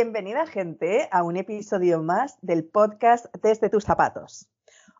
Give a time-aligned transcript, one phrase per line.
[0.00, 4.48] Bienvenida gente a un episodio más del podcast Desde tus zapatos.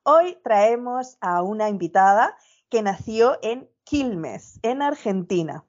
[0.03, 2.37] Hoy traemos a una invitada
[2.69, 5.65] que nació en Quilmes, en Argentina.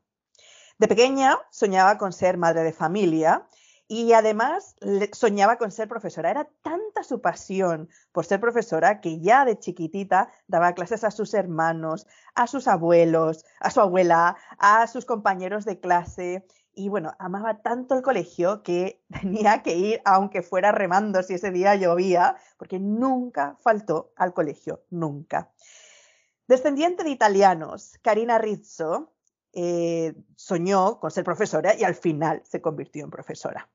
[0.79, 3.45] De pequeña soñaba con ser madre de familia
[3.87, 4.75] y además
[5.13, 6.31] soñaba con ser profesora.
[6.31, 11.35] Era tanta su pasión por ser profesora que ya de chiquitita daba clases a sus
[11.35, 16.47] hermanos, a sus abuelos, a su abuela, a sus compañeros de clase.
[16.79, 21.51] Y bueno, amaba tanto el colegio que tenía que ir aunque fuera remando si ese
[21.51, 25.51] día llovía, porque nunca faltó al colegio, nunca.
[26.47, 29.11] Descendiente de italianos, Karina Rizzo
[29.51, 33.67] eh, soñó con ser profesora y al final se convirtió en profesora.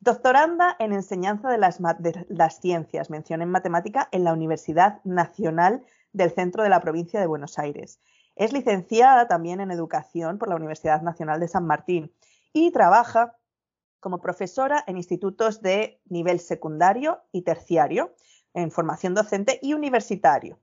[0.00, 6.62] Doctoranda en enseñanza de las, ciencias, mención en matemática, en la Universidad Nacional del Centro
[6.62, 8.00] de la Provincia de Buenos Aires.
[8.36, 12.10] Es licenciada también en educación por la Universidad Nacional de San Martín
[12.66, 13.36] y trabaja
[14.00, 18.14] como profesora en institutos de nivel secundario y terciario,
[18.54, 20.58] en formación docente y universitario.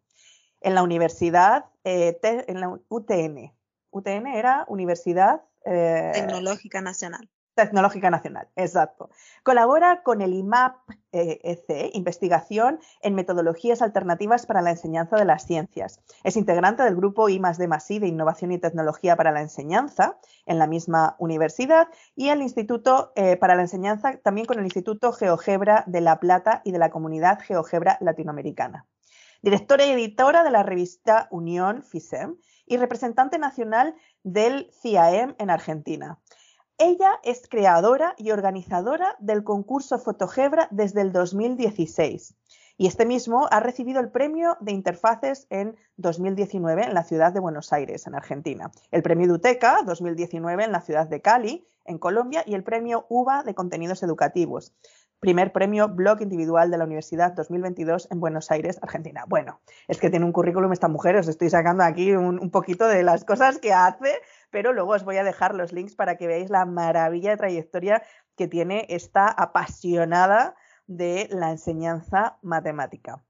[0.61, 3.53] En la universidad, eh, en la UTN.
[3.91, 7.29] UTN era Universidad eh, Tecnológica Nacional.
[7.55, 9.09] Tecnológica Nacional, exacto.
[9.43, 16.01] Colabora con el IMAP-EC, e Investigación en Metodologías Alternativas para la Enseñanza de las Ciencias.
[16.23, 20.59] Es integrante del grupo I de Masí de Innovación y Tecnología para la Enseñanza en
[20.59, 25.85] la misma universidad y el Instituto eh, para la Enseñanza también con el Instituto GeoGebra
[25.87, 28.85] de La Plata y de la Comunidad GeoGebra Latinoamericana.
[29.41, 36.19] Directora y editora de la revista Unión FISEM y representante nacional del CIAEM en Argentina.
[36.77, 42.35] Ella es creadora y organizadora del concurso Fotogebra desde el 2016
[42.77, 47.39] y este mismo ha recibido el premio de interfaces en 2019 en la ciudad de
[47.39, 52.43] Buenos Aires, en Argentina, el premio Duteca 2019 en la ciudad de Cali, en Colombia,
[52.45, 54.73] y el premio UBA de contenidos educativos.
[55.21, 59.23] Primer premio blog individual de la Universidad 2022 en Buenos Aires, Argentina.
[59.27, 62.85] Bueno, es que tiene un currículum esta mujer, os estoy sacando aquí un, un poquito
[62.85, 64.19] de las cosas que hace
[64.55, 68.03] pero luego os voy a dejar los links para que veáis la maravilla de trayectoria
[68.37, 70.55] que tiene esta apasionada
[70.87, 73.21] de la enseñanza matemática.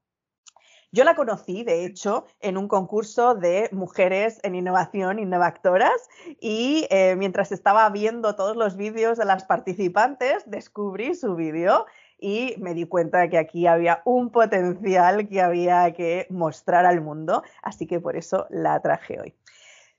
[0.92, 6.08] Yo la conocí, de hecho, en un concurso de mujeres en innovación, innovactoras,
[6.40, 11.86] y eh, mientras estaba viendo todos los vídeos de las participantes, descubrí su vídeo
[12.20, 17.00] y me di cuenta de que aquí había un potencial que había que mostrar al
[17.00, 19.34] mundo, así que por eso la traje hoy.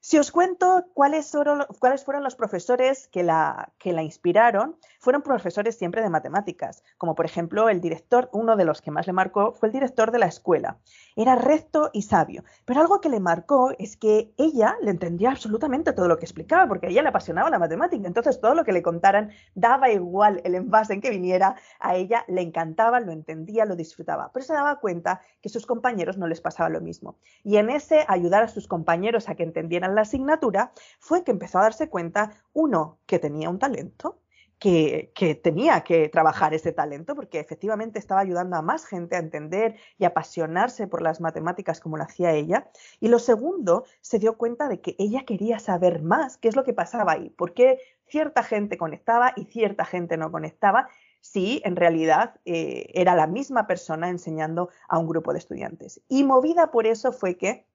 [0.08, 6.02] Si os cuento cuáles fueron, los profesores que la, que la, inspiraron, fueron profesores siempre
[6.02, 9.70] de matemáticas, como por ejemplo el director, uno de los que más le marcó fue
[9.70, 10.78] el director de la escuela.
[11.16, 15.94] Era recto y sabio, pero algo que le marcó es que ella le entendía absolutamente
[15.94, 18.74] todo lo que explicaba, porque a ella le apasionaba la matemática, entonces todo lo que
[18.74, 23.66] le contaran daba igual el envase en que viniera, a ella le encantaba, lo entendía,
[23.66, 27.18] lo disfrutaba, pero se daba cuenta que sus compañeros no les pasaba lo mismo.
[27.44, 31.60] Y en ese ayudar a sus compañeros a que entendieran la asignatura, fue que empezó
[31.60, 34.20] a darse cuenta, uno, que tenía un talento,
[34.60, 39.76] que, tenía que trabajar ese talento porque efectivamente estaba ayudando a más gente a entender
[39.98, 42.70] y apasionarse por las matemáticas como lo hacía ella.
[43.00, 46.64] Y lo segundo, se dio cuenta de que ella quería saber más qué es lo
[46.64, 50.90] que pasaba ahí, por qué cierta gente conectaba y cierta gente no conectaba,
[51.22, 56.02] si en realidad eh, era la misma persona enseñando a un grupo de estudiantes.
[56.08, 57.68] Y movida por eso fue que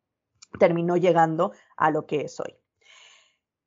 [0.59, 2.62] terminó llegando a lo que es hoy.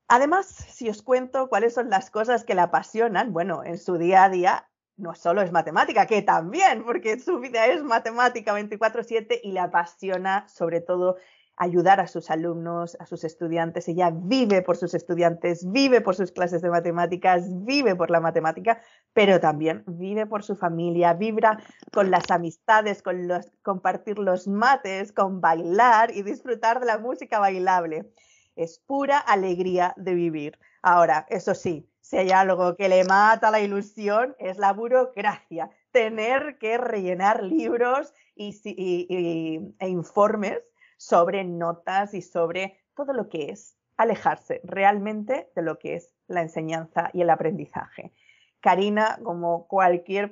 [0.07, 4.23] Además, si os cuento cuáles son las cosas que la apasionan, bueno, en su día
[4.25, 9.51] a día no solo es matemática, que también, porque su vida es matemática 24/7 y
[9.51, 11.17] le apasiona sobre todo
[11.57, 13.87] ayudar a sus alumnos, a sus estudiantes.
[13.87, 18.81] Ella vive por sus estudiantes, vive por sus clases de matemáticas, vive por la matemática,
[19.13, 21.57] pero también vive por su familia, vibra
[21.93, 27.39] con las amistades, con los, compartir los mates, con bailar y disfrutar de la música
[27.39, 28.11] bailable.
[28.55, 30.59] Es pura alegría de vivir.
[30.81, 36.57] Ahora, eso sí, si hay algo que le mata la ilusión es la burocracia, tener
[36.59, 40.59] que rellenar libros y, e informes
[40.97, 46.41] sobre notas y sobre todo lo que es alejarse realmente de lo que es la
[46.41, 48.13] enseñanza y el aprendizaje.
[48.59, 50.29] Karina, como cualquier,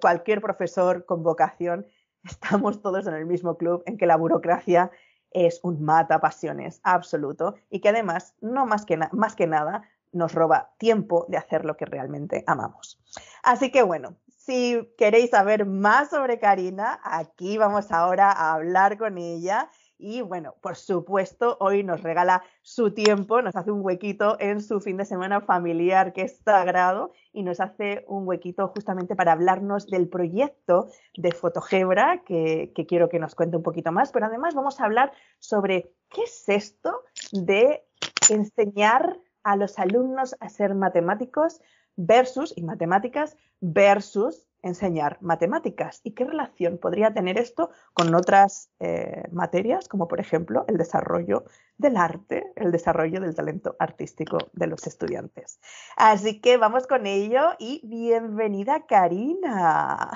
[0.00, 1.86] cualquier profesor con vocación,
[2.24, 4.90] estamos todos en el mismo club en que la burocracia
[5.34, 9.82] es un mata pasiones absoluto y que además, no más que, más que nada,
[10.12, 13.00] nos roba tiempo de hacer lo que realmente amamos.
[13.42, 19.16] Así que bueno, si queréis saber más sobre Karina, aquí vamos ahora a hablar con
[19.16, 19.70] ella
[20.04, 24.80] Y bueno, por supuesto, hoy nos regala su tiempo, nos hace un huequito en su
[24.80, 29.86] fin de semana familiar que es sagrado y nos hace un huequito justamente para hablarnos
[29.86, 34.10] del proyecto de Fotogebra que, que quiero que nos cuente un poquito más.
[34.10, 37.84] Pero además vamos a hablar sobre qué es esto de
[38.28, 41.60] enseñar a los alumnos a ser matemáticos
[41.94, 49.24] versus, y matemáticas, versus enseñar matemáticas y qué relación podría tener esto con otras eh,
[49.32, 51.44] materias, como por ejemplo el desarrollo
[51.78, 55.60] del arte, el desarrollo del talento artístico de los estudiantes.
[55.96, 60.10] Así que vamos con ello y bienvenida Karina.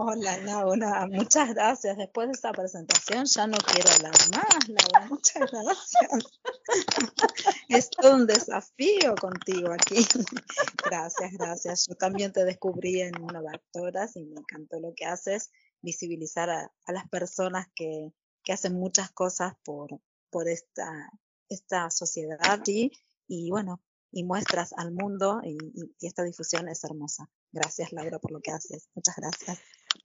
[0.00, 1.96] Hola Laura, muchas gracias.
[1.96, 6.24] Después de esta presentación ya no quiero hablar más, Laura, muchas gracias.
[7.68, 9.96] Es todo un desafío contigo aquí.
[10.84, 11.86] Gracias, gracias.
[11.88, 15.50] Yo también te descubrí en Innovactoras y me encantó lo que haces,
[15.82, 18.12] visibilizar a, las personas que,
[18.48, 20.00] hacen muchas cosas por,
[20.48, 21.10] esta,
[21.48, 22.92] esta sociedad y,
[23.26, 25.58] y bueno, y muestras al mundo y,
[25.98, 27.28] y esta difusión es hermosa.
[27.50, 28.88] Gracias, Laura, por lo que haces.
[28.94, 29.58] Muchas gracias.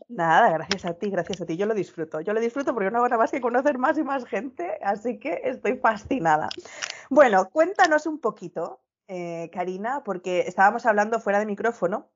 [0.10, 1.58] Nada, gracias a ti, gracias a ti.
[1.58, 2.22] Yo lo disfruto.
[2.22, 5.20] Yo lo disfruto porque no hago nada más que conocer más y más gente, así
[5.20, 6.50] que estoy fascinada.
[7.10, 12.10] Bueno, cuéntanos un poquito, eh, Karina, porque estábamos hablando fuera de micrófono,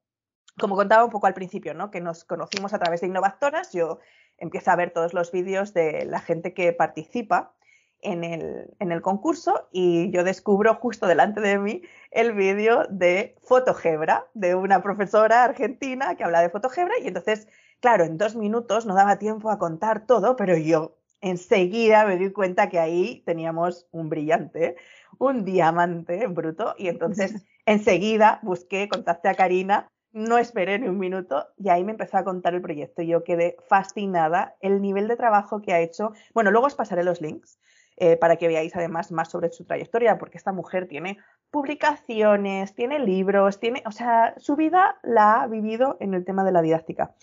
[0.59, 1.91] como contaba un poco al principio, ¿no?
[1.91, 3.74] Que nos conocimos a través de Innovadoras.
[3.74, 4.00] Yo
[4.38, 7.53] empiezo a ver todos los vídeos de la gente que participa
[8.01, 11.81] en el, en el, concurso y yo descubro justo delante de mí
[12.12, 17.47] el vídeo de Fotogebra, de una profesora argentina que habla de Fotogebra y entonces,
[17.79, 22.31] claro, en dos minutos no daba tiempo a contar todo, pero yo enseguida me di
[22.31, 24.75] cuenta que ahí teníamos un brillante,
[25.18, 31.47] un diamante bruto y entonces enseguida busqué, contacté a Karina no esperé ni un minuto
[31.57, 33.03] y ahí me empezó a contar el proyecto.
[33.03, 36.12] Yo quedé fascinada el nivel de trabajo que ha hecho.
[36.33, 37.59] Bueno, luego os pasaré los links,
[37.97, 41.18] eh, para que veáis además más sobre su trayectoria, porque esta mujer tiene
[41.51, 46.51] publicaciones, tiene libros, tiene, o sea, su vida la ha vivido en el tema de
[46.51, 47.13] la didáctica.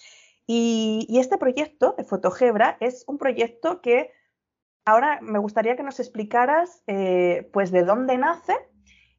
[0.46, 4.10] Y, este proyecto de Fotogebra es un proyecto que
[4.84, 8.54] ahora me gustaría que nos explicaras, eh, pues, de dónde nace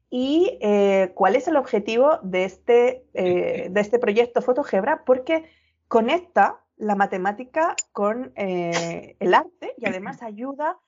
[0.08, 5.50] y eh, cuál es el objetivo de este, de este proyecto Fotogebra, porque
[5.88, 10.78] conecta la matemática con el arte y además ayuda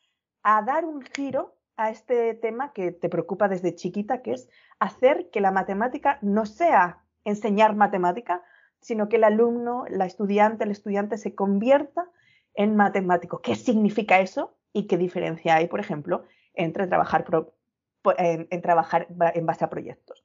[0.43, 4.49] a dar un giro a este tema que te preocupa desde chiquita, que es
[4.81, 8.43] hacer que la matemática no sea enseñar matemática,
[8.81, 12.11] sino que el alumno, la estudiante, el estudiante se convierta
[12.55, 13.41] en matemático.
[13.41, 17.25] ¿Qué significa eso y qué diferencia hay, por ejemplo, entre trabajar,
[18.19, 20.25] en, trabajar en base a proyectos?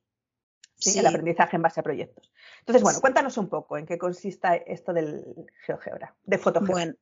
[0.76, 1.00] ¿sí?
[1.00, 2.32] El aprendizaje en base a proyectos.
[2.60, 5.24] Entonces, bueno, cuéntanos un poco en qué consiste esto del
[5.66, 6.96] GeoGebra, de fotogebra.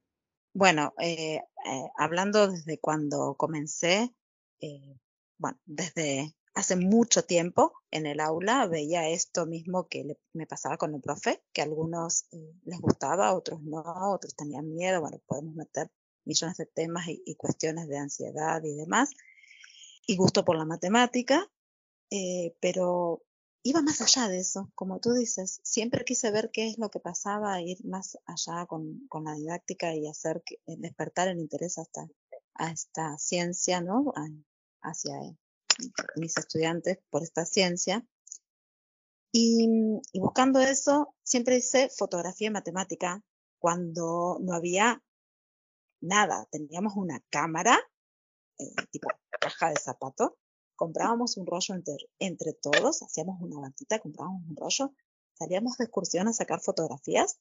[0.53, 4.13] Bueno, eh, eh, hablando desde cuando comencé,
[4.59, 4.97] eh,
[5.37, 10.93] bueno, desde hace mucho tiempo en el aula veía esto mismo que me pasaba con
[10.93, 12.27] el profe, que a algunos
[12.63, 13.83] les gustaba, a otros no,
[14.13, 15.89] otros tenían miedo, bueno, podemos meter
[16.25, 19.11] millones de temas y, cuestiones de ansiedad y demás,
[20.05, 21.49] y gusto por la matemática,
[22.59, 23.23] pero
[23.63, 26.99] iba más allá de eso, como tú dices, siempre quise ver qué es lo que
[26.99, 31.77] pasaba, ir más allá con, con la didáctica y hacer que, eh, despertar el interés
[31.77, 32.07] hasta
[32.55, 34.13] a esta ciencia, ¿no?
[34.81, 35.15] hacia
[36.15, 38.05] mis estudiantes por esta ciencia.
[39.31, 39.67] Y,
[40.13, 43.23] buscando eso, siempre hice fotografía y matemática
[43.59, 45.01] cuando no había
[46.01, 46.47] nada.
[46.51, 47.79] Teníamos una cámara,
[48.57, 49.07] eh, tipo
[49.39, 50.31] caja de zapatos,
[50.75, 54.93] comprábamos un rollo entre, entre todos, hacíamos una batita, comprábamos un rollo,
[55.33, 57.39] salíamos de excursión a sacar fotografías.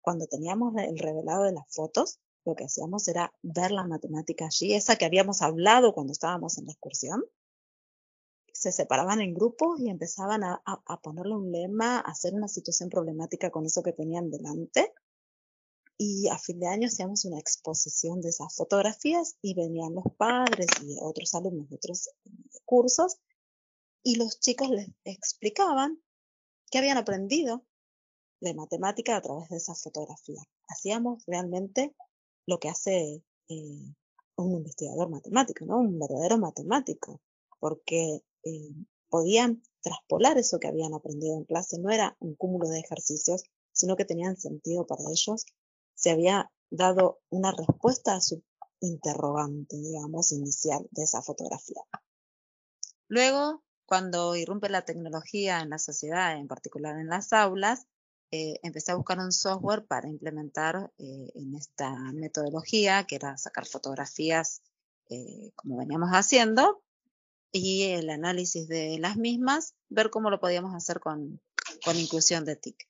[0.00, 4.74] Cuando teníamos el revelado de las fotos, lo que hacíamos era ver la matemática allí,
[4.74, 7.22] esa que habíamos hablado cuando estábamos en la excursión.
[8.58, 12.88] Se separaban en grupos y empezaban a, a ponerle un lema, a hacer una situación
[12.88, 14.92] problemática con eso que tenían delante
[15.98, 20.68] y a fin de año hacíamos una exposición de esas fotografías y venían los padres
[20.82, 22.30] y otros alumnos de otros eh,
[22.64, 23.18] cursos
[24.04, 26.00] y los chicos les explicaban
[26.70, 27.64] qué habían aprendido
[28.40, 30.40] de matemática a través de esa fotografía.
[30.68, 31.96] Hacíamos realmente
[32.46, 33.94] lo que hace eh,
[34.36, 35.80] un investigador matemático, ¿no?
[35.80, 37.20] Un verdadero matemático,
[37.58, 38.74] porque eh,
[39.08, 41.78] podían traspolar eso que habían aprendido en clase.
[41.78, 45.44] No era un cúmulo de ejercicios, sino que tenían sentido para ellos
[45.94, 48.42] se había dado una respuesta a su
[48.80, 51.82] interrogante, digamos, inicial de esa fotografía.
[53.08, 57.86] Luego, cuando irrumpe la tecnología en la sociedad, en particular en las aulas,
[58.30, 63.66] eh, empecé a buscar un software para implementar eh, en esta metodología, que era sacar
[63.66, 64.62] fotografías
[65.10, 66.82] eh, como veníamos haciendo,
[67.52, 71.40] y el análisis de las mismas, ver cómo lo podíamos hacer con,
[71.84, 72.88] con inclusión de TIC.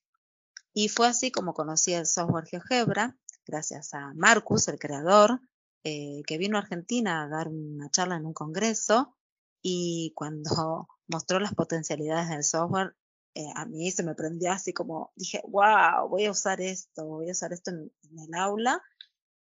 [0.73, 5.41] Y fue así como conocí el software GeoGebra, gracias a Marcus, el creador,
[5.83, 9.15] que vino a Argentina a dar una charla en un congreso
[9.61, 12.95] y cuando mostró las potencialidades del software,
[13.35, 17.29] eh, a mí se me prendió así como, dije, wow, voy a usar esto, voy
[17.29, 18.81] a usar esto en, el aula.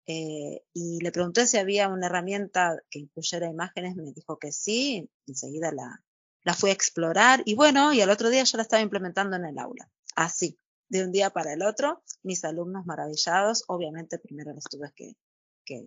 [0.08, 5.10] Eh, y le pregunté si había una herramienta que incluyera imágenes, me dijo que sí,
[5.27, 6.03] enseguida la,
[6.43, 9.46] la fui a explorar y bueno, y al otro día ya la estaba implementando en
[9.46, 10.58] el aula, así,
[10.89, 15.15] de un día para el otro, mis alumnos maravillados, obviamente primero les tuve que,
[15.63, 15.86] que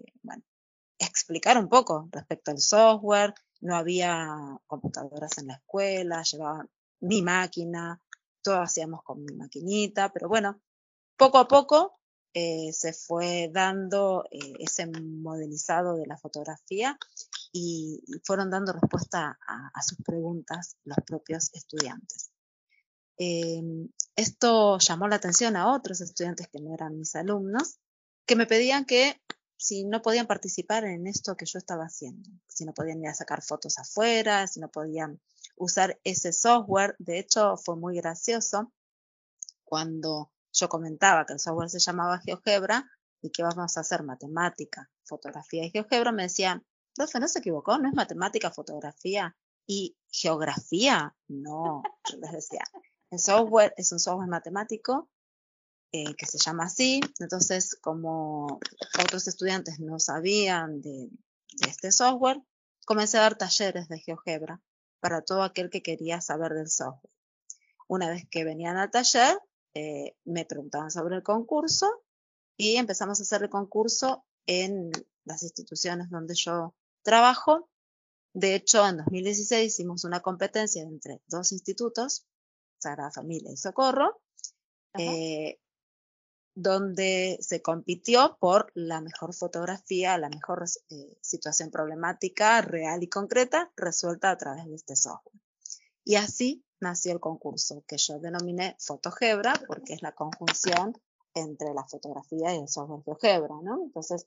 [0.99, 8.01] explicar un poco respecto al software, no había computadoras en la escuela, llevaban mi máquina,
[8.43, 10.61] todo hacíamos con mi maquinita, pero bueno,
[11.17, 11.99] poco a poco
[12.37, 16.99] eh, se fue dando eh, ese modelizado de la fotografía
[17.53, 22.33] y, fueron dando respuesta a, sus preguntas los propios estudiantes.
[23.17, 27.79] Em, esto llamó la atención a otros estudiantes que no eran mis alumnos,
[28.27, 29.21] que me pedían que
[29.57, 33.15] si no podían participar en esto que yo estaba haciendo, si no podían ir a
[33.15, 35.21] sacar fotos afuera, si no podían
[35.57, 36.97] usar ese software.
[36.99, 38.73] De hecho, fue muy gracioso
[39.63, 42.89] cuando yo comentaba que el software se llamaba GeoGebra
[43.21, 47.77] y que vamos a hacer matemática, fotografía y GeoGebra, me decían, profe, no se equivocó,
[47.79, 51.15] no es matemática, fotografía y geografía.
[51.29, 52.65] No, yo les decía,
[53.11, 55.09] el software es un software matemático
[55.93, 57.01] eh, que se llama así.
[57.19, 58.61] Entonces, como
[59.03, 61.09] otros estudiantes no sabían de,
[61.67, 62.43] este software,
[62.85, 64.61] comencé a dar talleres de GeoGebra
[65.01, 67.13] para todo aquel que quería saber del software.
[67.87, 69.39] Una vez que venían al taller,
[69.75, 72.05] eh, me preguntaban sobre el concurso
[72.57, 74.91] y empezamos a hacer el concurso en
[75.25, 77.69] las instituciones donde yo trabajo.
[78.33, 82.27] De hecho, en 2016 hicimos una competencia entre dos institutos,
[82.79, 84.21] Sagrada Familia y Socorro,
[84.99, 85.59] eh,
[86.55, 93.73] donde se compitió por la mejor fotografía, la mejor eh, situación problemática real y concreta
[93.77, 95.41] resuelta a través de este software.
[96.05, 100.93] Y así nació el concurso, que yo denominé Fotogebra, porque es la conjunción
[101.35, 103.83] entre la fotografía y el software GeoGebra, ¿no?
[103.83, 104.27] Entonces,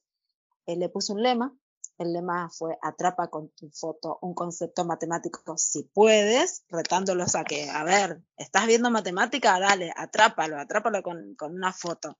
[0.65, 1.55] él le puso un lema
[1.97, 7.69] el lema fue atrapa con tu foto un concepto matemático si puedes, retándolos a que,
[7.69, 9.59] a ver, ¿estás viendo matemática?
[9.59, 12.17] Dale, atrápalo, atrápalo con, con una foto.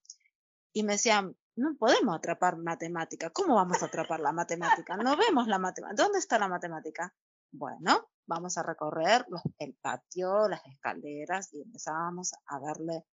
[0.74, 3.29] Y me decían, no podemos atrapar matemática.
[3.29, 4.98] ¿Cómo vamos a atrapar la matemática?
[4.98, 6.03] No vemos la matemática.
[6.03, 7.13] ¿Dónde está la matemática?
[7.51, 9.25] Bueno, vamos a recorrer
[9.57, 13.05] el patio, las escaleras y empezábamos a darle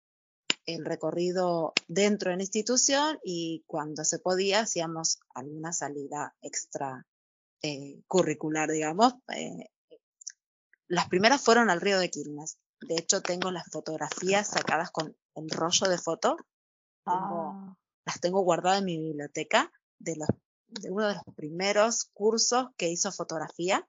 [0.66, 7.06] el recorrido dentro de la institución y cuando se podía hacíamos alguna salida extra
[7.62, 9.14] eh, curricular, digamos.
[9.34, 9.70] Eh,
[10.88, 12.58] las primeras fueron al río de Quilmes.
[12.80, 16.36] De hecho, tengo las fotografías sacadas con el rollo de foto.
[17.06, 17.74] Ah.
[18.04, 20.28] Las tengo guardadas en mi biblioteca de, los,
[20.66, 23.86] de uno de los primeros cursos que hizo fotografía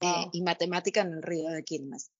[0.00, 2.10] eh, y matemática en el río de Quilmes.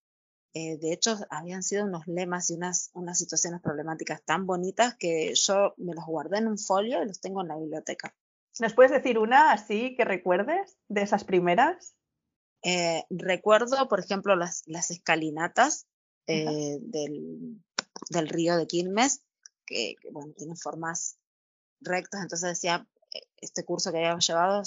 [0.55, 5.35] Eh, de hecho, habían sido unos lemas y unas, unas situaciones problemáticas tan bonitas que
[5.35, 8.15] yo me los guardé en un folio y los tengo en la biblioteca.
[8.59, 11.95] ¿Nos puedes decir una así que recuerdes de esas primeras?
[12.63, 15.87] Eh, recuerdo, por ejemplo, las, las escalinatas
[16.27, 17.63] eh, del,
[18.11, 19.23] del, río de Quilmes,
[19.65, 21.19] que, bueno, tienen formas
[21.81, 22.87] rectas, entonces decía,
[23.37, 24.63] este curso que habíamos llevado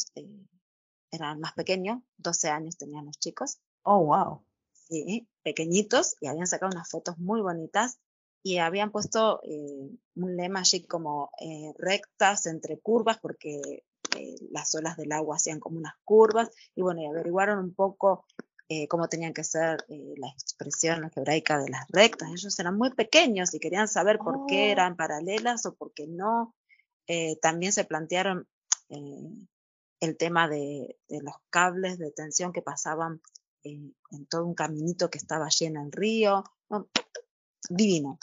[1.11, 3.59] era más pequeño, 12 años tenían los chicos.
[3.83, 4.43] Oh, wow
[5.43, 7.99] pequeñitos, y habían sacado unas fotos muy bonitas
[8.43, 13.83] y habían puesto eh, un lema allí como eh, rectas entre curvas porque
[14.17, 18.25] eh, las olas del agua hacían como unas curvas y bueno, y averiguaron un poco
[18.87, 22.29] cómo tenían que ser la expresión algebraica de las rectas.
[22.29, 24.71] Ellos eran muy pequeños y querían saber por qué oh.
[24.71, 26.55] eran paralelas o por qué no.
[27.41, 28.47] también se plantearon
[30.01, 33.21] el tema de, de, los cables de tensión que pasaban
[33.63, 33.95] en,
[34.29, 36.43] todo un caminito que estaba allí en el río.
[37.69, 38.19] divino.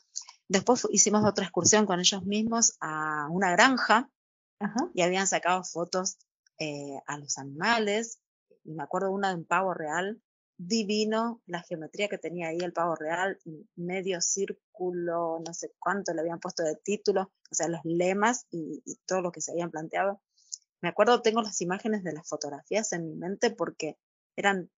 [0.48, 4.10] Después hicimos otra excursión con ellos mismos a una granja
[4.92, 6.18] y habían sacado fotos
[6.58, 8.18] eh, a los animales.
[8.64, 10.20] Y me acuerdo una de un pavo real,
[10.56, 13.38] divino, la geometría que tenía ahí el pavo real,
[13.76, 18.82] medio círculo, no sé cuánto le habían puesto de título, o sea, los lemas y,
[18.84, 20.20] y todo lo que se habían planteado.
[20.80, 23.98] Me acuerdo, tengo las imágenes de las fotografías en mi mente porque
[24.36, 24.70] eran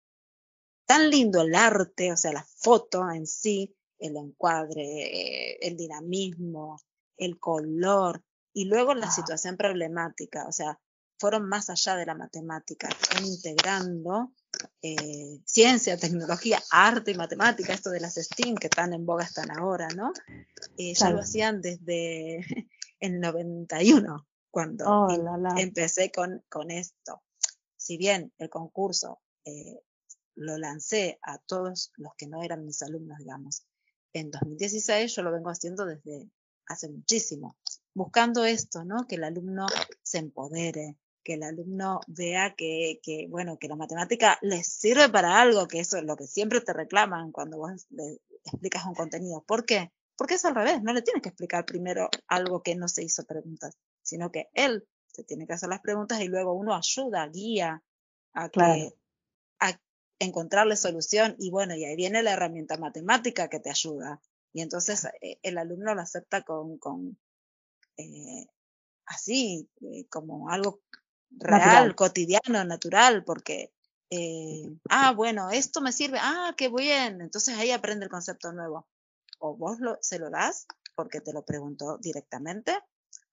[0.87, 6.81] tan lindo el arte, o sea, la foto en sí, el encuadre, el dinamismo,
[7.17, 10.47] el color y luego la situación problemática.
[10.49, 10.81] O sea,
[11.19, 14.33] fueron más allá de la matemática, están integrando
[14.83, 19.51] eh, ciencia, tecnología, arte y matemática, esto de las STEAM que tan en boga están
[19.51, 20.13] ahora, ¿no?
[20.79, 22.41] Eh, Ya lo hacían desde
[23.01, 25.61] el 91, cuando Oh, em- la, la.
[25.61, 27.23] empecé con, con esto.
[27.77, 29.81] Si bien el concurso eh,
[30.35, 33.65] lo lancé a todos los que no eran mis alumnos, digamos,
[34.13, 36.29] en 2016, yo lo vengo haciendo desde
[36.67, 37.57] hace muchísimo,
[37.95, 39.07] buscando esto, ¿no?
[39.07, 39.67] Que el alumno
[40.03, 45.41] se empodere, que el alumno vea que, que, bueno, que la matemática les sirve para
[45.41, 49.43] algo, que eso es lo que siempre te reclaman cuando vos le explicas un contenido.
[49.47, 49.93] ¿Por qué?
[50.17, 53.25] Porque es al revés, no le tienes que explicar primero algo que no se hizo
[53.25, 53.77] preguntas,
[54.11, 57.83] sino que él se tiene que hacer las preguntas y luego uno ayuda, guía
[58.35, 58.93] a que Claro.
[59.61, 59.79] a
[60.21, 64.21] encontrarle solución y bueno, y ahí viene la herramienta matemática que te ayuda.
[64.53, 67.19] Y entonces eh, el alumno lo acepta con, con
[67.97, 68.47] eh,
[69.07, 70.83] así, eh, como algo
[71.31, 71.95] real, Natural.
[71.95, 73.73] cotidiano, natural, porque,
[74.11, 78.89] eh, ah, bueno, esto me sirve, ah, qué bien, entonces ahí aprende el concepto nuevo.
[79.39, 82.79] O vos lo, se lo das porque te lo preguntó directamente,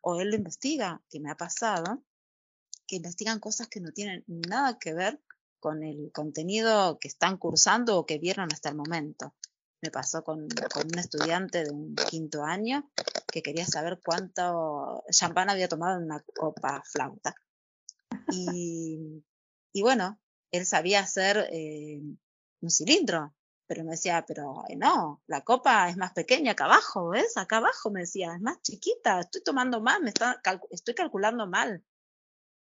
[0.10, 2.02] o él lo investiga, que me ha pasado,
[2.88, 5.22] que investigan cosas que no tienen nada que ver
[5.60, 9.36] con el contenido que están cursando o que vieron hasta el momento.
[9.82, 12.90] Me pasó con, con un estudiante de un quinto año
[13.30, 17.36] que quería saber cuánto champán había tomado en una copa flauta.
[18.32, 19.26] Y,
[19.74, 20.22] y bueno,
[20.52, 22.02] él sabía hacer eh,
[22.62, 23.36] un cilindro,
[23.68, 27.38] pero me decía, pero eh, no, la copa es más pequeña acá abajo, ¿ves?
[27.38, 31.84] Acá abajo me decía, es más chiquita, estoy tomando más, me está, estoy calculando mal.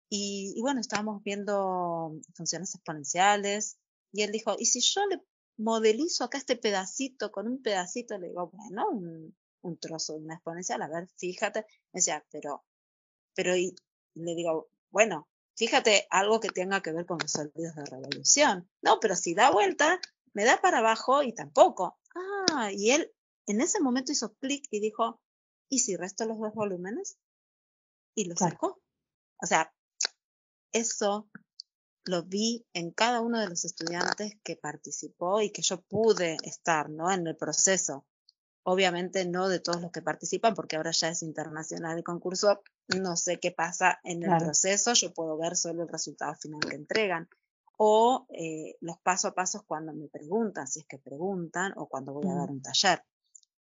[0.09, 3.79] Y, y bueno, estábamos viendo funciones exponenciales
[4.13, 5.23] y él dijo, ¿y si yo le
[5.57, 8.19] modelizo acá este pedacito con un pedacito?
[8.19, 11.61] Le digo, bueno, un, un trozo de una exponencial, a ver, fíjate.
[11.93, 12.65] Me decía, pero,
[13.35, 13.75] pero, y
[14.15, 18.69] le digo, bueno, fíjate algo que tenga que ver con los sólidos de revolución.
[18.83, 20.01] No, pero si da vuelta,
[20.37, 21.99] me da para abajo y tampoco.
[22.15, 23.11] Ah, y él
[23.47, 25.19] en ese momento hizo clic y dijo,
[25.71, 27.17] ¿y si resto los dos volúmenes?
[28.15, 28.53] Y lo Claro.
[28.53, 28.83] sacó.
[29.43, 29.73] O sea,
[30.73, 31.31] eso
[32.05, 36.91] lo vi en cada uno de los estudiantes que participó y que yo pude estar,
[36.91, 37.11] ¿no?
[37.11, 38.05] En el proceso.
[38.63, 42.63] Obviamente no de todos los que participan, porque ahora ya es internacional el concurso.
[42.89, 44.45] No sé qué pasa en el Claro.
[44.47, 47.27] proceso, yo puedo ver solo el resultado final que entregan.
[47.79, 52.13] O eh, los paso a pasos cuando me preguntan, si es que preguntan, o cuando
[52.13, 52.39] voy a Mm.
[52.39, 53.03] dar un taller.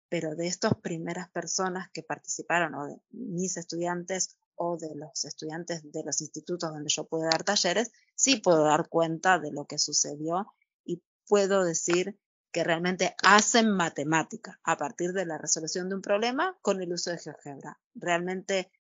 [0.08, 5.82] Pero de estas primeras personas que participaron, o de mis estudiantes, o de los estudiantes
[5.92, 9.78] de los institutos donde yo pude dar talleres, sí puedo dar cuenta de lo que
[9.78, 10.52] sucedió
[10.84, 12.18] y puedo decir
[12.50, 17.10] que realmente hacen matemática a partir de la resolución de un problema con el uso
[17.10, 17.78] de GeoGebra.
[17.94, 18.72] Realmente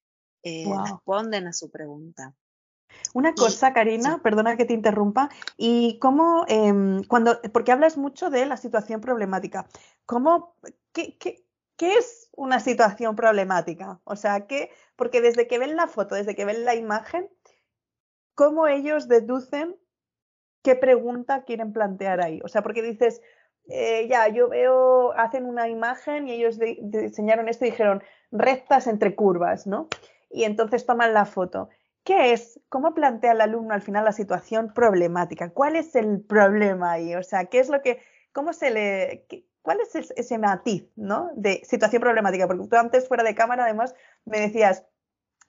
[0.42, 0.82] eh, Wow.
[0.82, 2.34] responden a su pregunta.
[3.14, 4.20] Una cosa, Karina, sí.
[4.22, 9.66] perdona que te interrumpa, y cómo, em, cuando, porque hablas mucho de la situación problemática,
[10.06, 10.54] ¿cómo,
[10.92, 11.44] qué, qué-
[11.76, 14.00] qué es una situación problemática?
[14.04, 17.28] O sea, ¿qué, porque desde que ven la foto, desde que ven la imagen,
[18.34, 19.76] ¿cómo ellos deducen
[20.62, 22.40] qué pregunta quieren plantear ahí?
[22.44, 23.20] O sea, porque dices,
[23.68, 28.86] eh, ya, yo veo, hacen una imagen y ellos de- diseñaron esto y dijeron rectas
[28.86, 29.88] entre curvas, ¿no?
[30.30, 31.68] Y entonces toman la foto.
[32.08, 32.58] ¿Qué es?
[32.70, 35.50] ¿Cómo plantea el alumno al final la situación problemática?
[35.50, 37.14] ¿Cuál es el problema ahí?
[37.14, 38.00] O sea, ¿qué es lo que,
[38.32, 41.30] cómo se le, qué- cuál es es- ese matiz, ¿no?
[41.36, 42.46] De situación problemática.
[42.46, 43.94] Porque tú antes fuera de cámara además
[44.24, 44.86] me decías,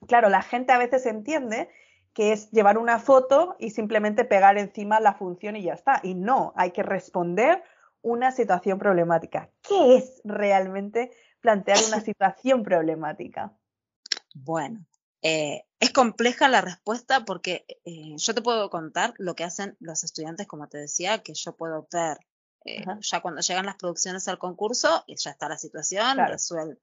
[0.08, 1.70] claro, la gente a veces entiende
[2.14, 6.00] que es llevar una foto y simplemente pegar encima la función y ya está.
[6.02, 7.62] Y no, hay que responder
[8.02, 9.50] una situación problemática.
[9.62, 13.52] ¿Qué es realmente plantear una situación problemática?
[14.34, 14.84] Bueno,
[15.22, 20.04] eh, es compleja la respuesta porque eh, yo te puedo contar lo que hacen los
[20.04, 22.18] estudiantes, como te decía, que yo puedo ver
[22.64, 26.32] eh, ya cuando llegan las producciones al concurso y ya está la situación Claro.
[26.32, 26.82] resuelta.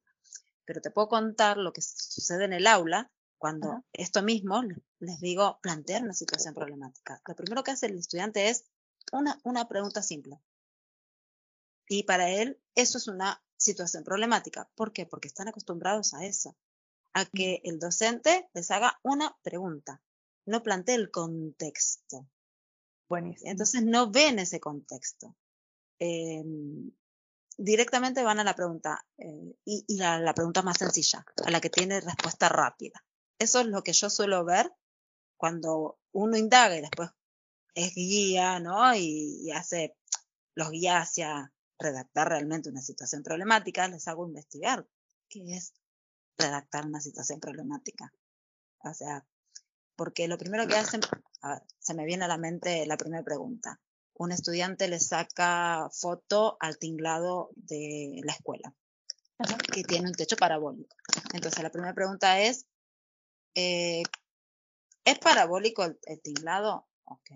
[0.66, 3.84] Pero te puedo contar lo que sucede en el aula cuando Ajá.
[3.94, 7.22] esto mismo le- les digo plantear una situación problemática.
[7.28, 8.66] Lo primero que hace el estudiante es
[9.12, 10.40] una, una pregunta simple.
[11.88, 14.70] Y para él eso es una situación problemática.
[14.76, 15.06] ¿Por qué?
[15.06, 16.56] Porque están acostumbrados a eso
[17.14, 20.02] a que el docente les haga una pregunta,
[20.46, 22.28] no plantee el contexto.
[23.10, 23.52] Buenísimo.
[23.52, 25.36] Entonces no ven ese contexto.
[26.00, 26.44] Eh,
[27.58, 32.02] directamente van a la pregunta, eh, y, la pregunta más sencilla, a la que tiene
[32.02, 33.04] respuesta rápida.
[33.40, 34.72] Eso es lo que yo suelo ver
[35.38, 37.10] cuando uno indaga y después
[37.74, 38.96] es guía, ¿no?
[38.96, 39.96] Y, y hace,
[40.56, 44.88] los guía hacia redactar realmente una situación problemática, les hago investigar
[45.30, 45.74] qué es
[46.38, 48.14] redactar una situación problemática.
[48.80, 49.26] O sea,
[49.96, 51.02] porque lo primero que hacen,
[51.42, 53.80] a ver, se me viene a la mente la primera pregunta.
[54.14, 58.74] Un estudiante le saca foto al tinglado de la escuela,
[59.72, 60.96] que tiene un techo parabólico.
[61.34, 62.66] Entonces, la primera pregunta es,
[63.54, 64.04] eh,
[65.04, 66.88] ¿es parabólico el, tinglado?
[67.06, 67.30] Ok.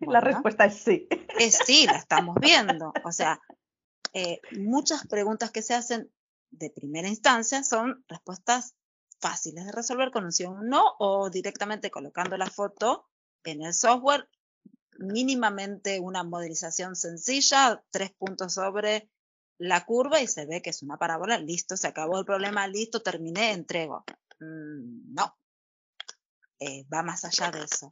[0.00, 1.08] la respuesta es sí.
[1.38, 2.92] Es sí, la estamos viendo.
[3.04, 3.40] O sea,
[4.12, 6.10] eh, muchas preguntas que se hacen
[6.50, 8.74] de primera instancia son respuestas
[9.20, 13.08] fáciles de resolver con un sí o un no o directamente colocando la foto
[13.44, 14.28] en el software,
[14.98, 19.10] mínimamente una modelización sencilla, tres puntos sobre
[19.58, 23.02] la curva y se ve que es una parábola, listo, se acabó el problema, listo,
[23.02, 24.04] terminé, entrego.
[24.40, 25.36] Mm, no,
[26.58, 27.90] eh, va más allá de eso.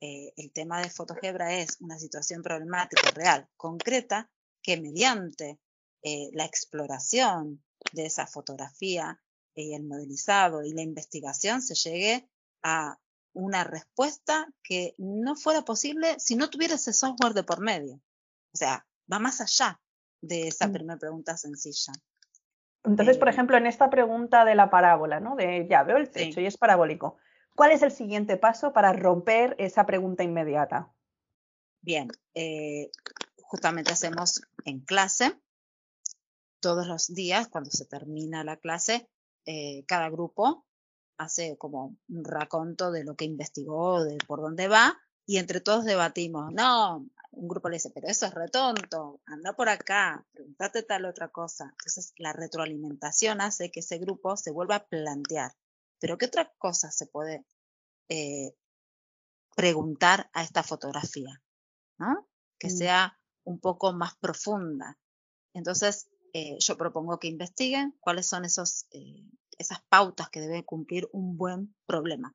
[0.00, 4.30] Eh, el tema de FotoGebra es una situación problemática real, concreta,
[4.62, 5.58] que mediante
[6.02, 7.62] eh, la exploración
[7.92, 9.20] de esa fotografía
[9.54, 12.28] y el modelizado y la investigación se llegue
[12.62, 12.98] a
[13.32, 17.94] una respuesta que no fuera posible si no tuviera ese software de por medio.
[18.52, 19.80] O sea, va más allá
[20.20, 20.72] de esa mm.
[20.72, 21.92] primera pregunta sencilla.
[22.84, 25.36] Entonces, por eh, ejemplo, en esta pregunta de la parábola, ¿no?
[25.36, 27.16] De ya veo el techo y es parabólico.
[27.54, 30.92] ¿Cuál es el siguiente paso para romper esa pregunta inmediata?
[31.80, 32.90] Bien, eh,
[33.42, 35.38] justamente hacemos en clase
[36.60, 39.08] todos los días, cuando se termina la clase,
[39.46, 40.66] eh, cada grupo
[41.16, 45.84] hace como un raconto de lo que investigó, de por dónde va, y entre todos
[45.84, 46.52] debatimos.
[46.52, 51.28] No, un grupo le dice, pero eso es retonto, anda por acá, pregúntate tal otra
[51.28, 51.64] cosa.
[51.64, 55.52] Entonces, la retroalimentación hace que ese grupo se vuelva a plantear,
[56.00, 57.44] pero ¿qué otra cosa se puede
[58.08, 58.54] eh,
[59.56, 61.42] preguntar a esta fotografía?
[61.98, 62.28] ¿no?
[62.58, 62.76] Que mm.
[62.76, 64.98] sea un poco más profunda.
[65.52, 69.24] Entonces, eh, yo propongo que investiguen cuáles son esos, eh,
[69.58, 72.34] esas pautas que debe cumplir un buen problema.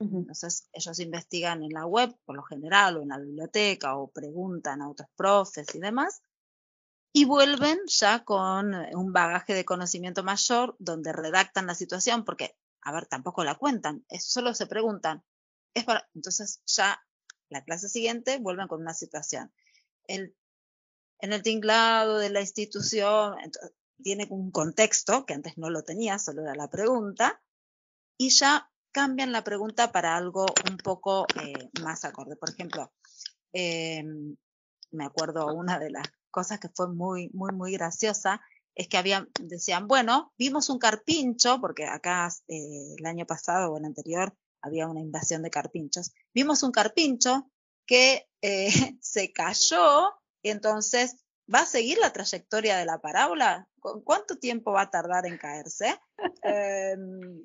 [0.00, 4.80] Entonces, ellos investigan en la web, por lo general, o en la biblioteca, o preguntan
[4.80, 6.22] a otros profes y demás,
[7.12, 12.92] y vuelven ya con un bagaje de conocimiento mayor, donde redactan la situación, porque, a
[12.92, 15.22] ver, tampoco la cuentan, solo se preguntan.
[15.74, 16.98] Es para, entonces, ya
[17.50, 19.52] la clase siguiente vuelven con una situación.
[20.08, 20.34] El
[21.22, 23.36] en el tinglado de la institución,
[24.02, 27.42] tiene un contexto que antes no lo tenía, solo era la pregunta,
[28.16, 32.36] y ya cambian la pregunta para algo un poco eh, más acorde.
[32.36, 32.92] Por ejemplo,
[33.52, 34.36] em,
[34.90, 38.40] me acuerdo una de las cosas que fue muy, muy, muy graciosa,
[38.74, 43.84] es que decían, bueno, vimos un carpincho, porque acá eh, el año pasado o el
[43.84, 47.50] anterior había una invasión de carpinchos, vimos un carpincho
[47.86, 48.68] que eh,
[49.00, 51.16] se cayó entonces,
[51.52, 53.68] ¿va a seguir la trayectoria de la parábola?
[53.80, 55.98] ¿Cuánto tiempo va a tardar en caerse?
[56.42, 57.44] Em,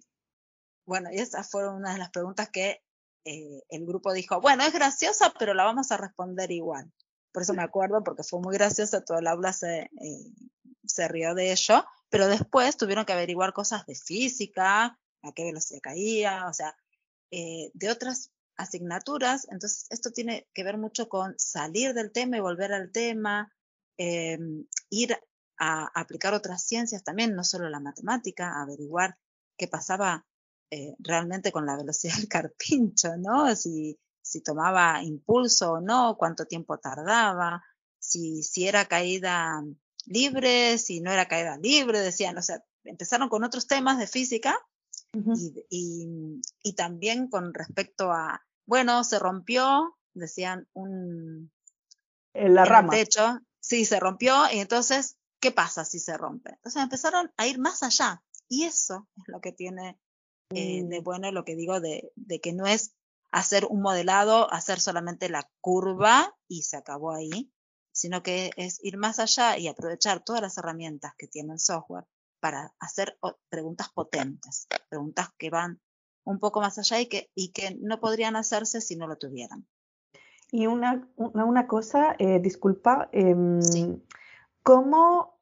[0.85, 2.81] bueno, y esas fueron una de las preguntas que
[3.25, 6.91] eh, el grupo dijo, bueno, es graciosa, pero la vamos a responder igual.
[7.31, 10.31] Por eso me acuerdo, porque fue muy graciosa, todo el aula se, eh,
[10.85, 15.81] se rió de ello, pero después tuvieron que averiguar cosas de física, a qué velocidad
[15.81, 16.75] caía, o sea,
[17.31, 19.47] eh, de otras asignaturas.
[19.51, 23.51] Entonces, esto tiene que ver mucho con salir del tema y volver al tema,
[23.97, 24.37] eh,
[24.89, 25.17] ir
[25.57, 29.17] a, aplicar otras ciencias también, no solo la matemática, averiguar
[29.57, 30.25] qué pasaba
[30.71, 33.55] eh, realmente con la velocidad del carpincho, ¿no?
[33.55, 37.63] Si, si tomaba impulso o no, cuánto tiempo tardaba,
[37.99, 39.63] si, si era caída
[40.05, 44.59] libre, si no era caída libre, decían, o sea, empezaron con otros temas de física
[45.69, 51.51] y, y, también con respecto a, bueno, se rompió, decían, un...
[52.33, 52.93] En la rama.
[52.93, 56.51] De hecho, sí, se rompió y entonces, ¿qué pasa si se rompe?
[56.51, 59.99] Entonces empezaron a ir más allá y eso es lo que tiene
[60.49, 61.03] eh, de mm.
[61.03, 62.93] bueno lo que digo de, de que no es
[63.31, 67.51] hacer un modelado, hacer solamente la curva y se acabó ahí,
[67.91, 72.05] sino que es ir más allá y aprovechar todas las herramientas que tiene el software
[72.39, 73.17] para hacer
[73.49, 75.79] preguntas potentes, preguntas que van
[76.23, 79.65] un poco más allá y que, y que no podrían hacerse si no lo tuvieran.
[80.51, 83.59] Y una, una, cosa, eh, disculpa, em,
[84.63, 85.39] ¿cómo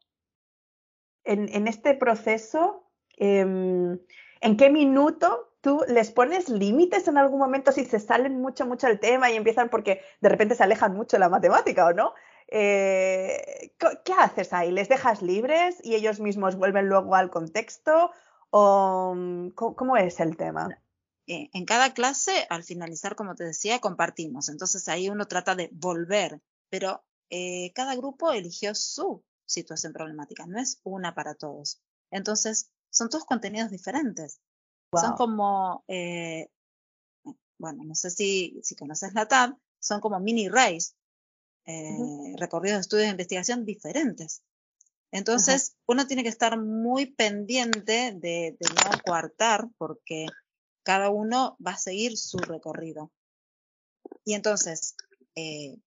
[1.24, 4.00] en, en, este proceso, em,
[4.42, 8.88] en qué minuto tú les pones límites en algún momento si se salen mucho, mucho
[8.88, 12.14] del tema y empiezan porque de repente se alejan mucho de la matemática o no?
[12.56, 13.74] Eh,
[14.06, 14.72] ¿Qué haces ahí?
[14.72, 18.12] ¿Les dejas libres y ellos mismos vuelven luego al contexto?
[18.52, 20.70] ¿O mm, cómo es el tema?
[21.26, 24.50] Eh, en cada clase, al finalizar, como te decía, compartimos.
[24.50, 30.60] Entonces ahí uno trata de volver, pero eh, cada grupo eligió su situación problemática, no
[30.60, 31.82] es una para todos.
[32.12, 34.40] Entonces, son todos contenidos diferentes.
[34.94, 36.50] Son como, eh,
[37.58, 40.94] bueno, no sé si, si conoces la TAB, son como mini race,
[41.66, 44.44] eh, recorridos de estudios de investigación diferentes.
[45.12, 50.26] Entonces, uno tiene que estar muy pendiente de, no coartar porque
[50.82, 53.12] cada uno va a seguir su recorrido.
[54.26, 54.96] Y entonces,
[55.36, 55.78] eh,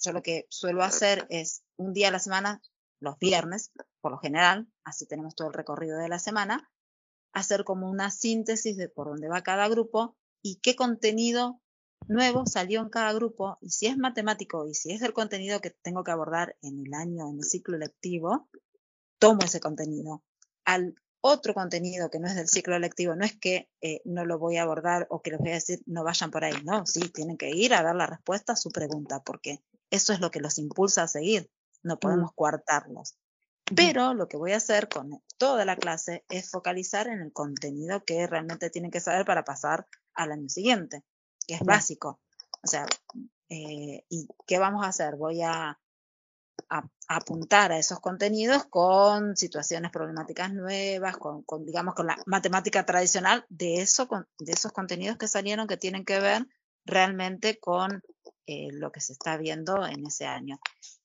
[0.00, 2.60] yo lo que suelo hacer es un día a la semana,
[3.00, 6.70] los viernes, por lo general, así tenemos todo el recorrido de la semana,
[7.32, 11.60] hacer como una síntesis de por dónde va cada grupo y qué contenido
[12.08, 15.70] nuevo salió en cada grupo y si es matemático y si es el contenido que
[15.70, 18.48] tengo que abordar en el año, en el ciclo lectivo,
[19.18, 20.22] tomo ese contenido.
[20.64, 24.38] Al otro contenido que no es del ciclo lectivo, no es que eh, no lo
[24.38, 27.00] voy a abordar o que les voy a decir no vayan por ahí, no, sí,
[27.08, 30.40] tienen que ir a dar la respuesta a su pregunta porque eso es lo que
[30.40, 31.50] los impulsa a seguir,
[31.82, 32.34] no podemos mm.
[32.34, 33.16] coartarlos.
[33.74, 38.04] Pero lo que voy a hacer con toda la clase es focalizar en el contenido
[38.04, 41.02] que realmente tienen que saber para pasar al año siguiente,
[41.46, 42.20] que es básico.
[42.62, 42.86] O sea,
[43.48, 45.16] eh, ¿y qué vamos a hacer?
[45.16, 45.78] Voy a,
[47.08, 53.82] apuntar a esos contenidos con situaciones problemáticas nuevas, con, digamos, con la matemática tradicional de,
[53.82, 56.46] eso, de esos contenidos que salieron que tienen que ver
[56.84, 58.02] realmente con
[58.46, 60.58] eh, lo que se está viendo en ese año.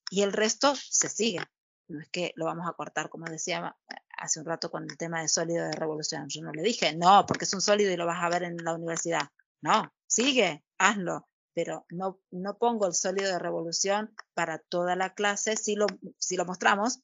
[0.10, 1.42] Y el resto se sigue.
[1.88, 3.76] No es que lo vamos a cortar, como decía
[4.18, 6.28] hace un rato con el tema de sólido de revolución.
[6.28, 8.58] Yo no le dije, no, porque es un sólido y lo vas a ver en
[8.58, 9.30] la universidad.
[9.62, 15.56] No, sigue, hazlo, pero no, no pongo el sólido de revolución para toda la clase,
[15.56, 17.00] si lo, si lo mostramos,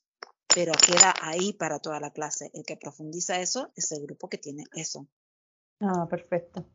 [0.54, 2.52] pero queda ahí para toda la clase.
[2.54, 5.08] El que profundiza eso es el grupo que tiene eso.
[5.80, 6.66] Ah, perfecto.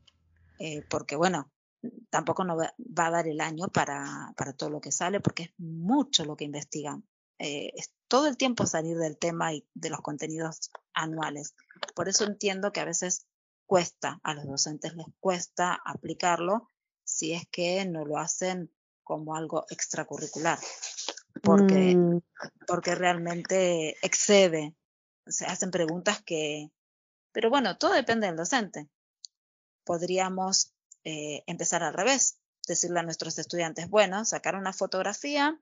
[0.58, 1.50] Eh, porque bueno,
[2.10, 5.50] tampoco no va, a dar el año para, para, todo lo que sale, porque es
[5.58, 7.06] mucho lo que investigan.
[7.38, 11.54] Eh, es todo el tiempo salir del tema y de los contenidos anuales.
[11.94, 13.26] Por eso entiendo que a veces
[13.70, 16.68] cuesta, a los docentes les cuesta aplicarlo
[17.04, 18.68] si es que no lo hacen
[19.04, 20.58] como algo extracurricular,
[21.40, 22.20] porque, mm.
[22.66, 24.74] porque realmente excede,
[25.24, 26.72] se hacen preguntas que,
[27.30, 28.88] pero bueno, todo depende del docente.
[29.84, 30.72] Podríamos
[31.04, 35.60] eh, empezar al revés, decirle a nuestros estudiantes, bueno, sacar una fotografía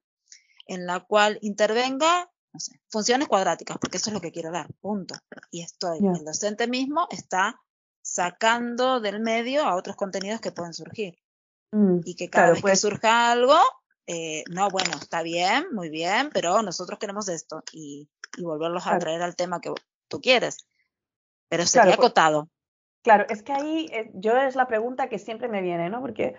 [0.66, 4.72] en la cual intervenga no sé, funciones cuadráticas, porque eso es lo que quiero dar,
[4.80, 5.14] punto.
[5.50, 7.60] Y estoy, el docente mismo está
[8.18, 11.16] sacando del medio a otros contenidos que pueden surgir.
[11.70, 13.56] Mm, y que cada vez que pues surja algo,
[14.08, 18.08] eh, no, bueno, está bien, muy bien, pero nosotros queremos esto y,
[18.40, 19.72] volverlos a traer al tema que
[20.08, 20.66] tú quieres.
[21.48, 22.48] Pero sería pues acotado.
[23.02, 26.00] Claro, es que ahí eh, yo es la pregunta que siempre me viene, ¿no?
[26.00, 26.34] Porque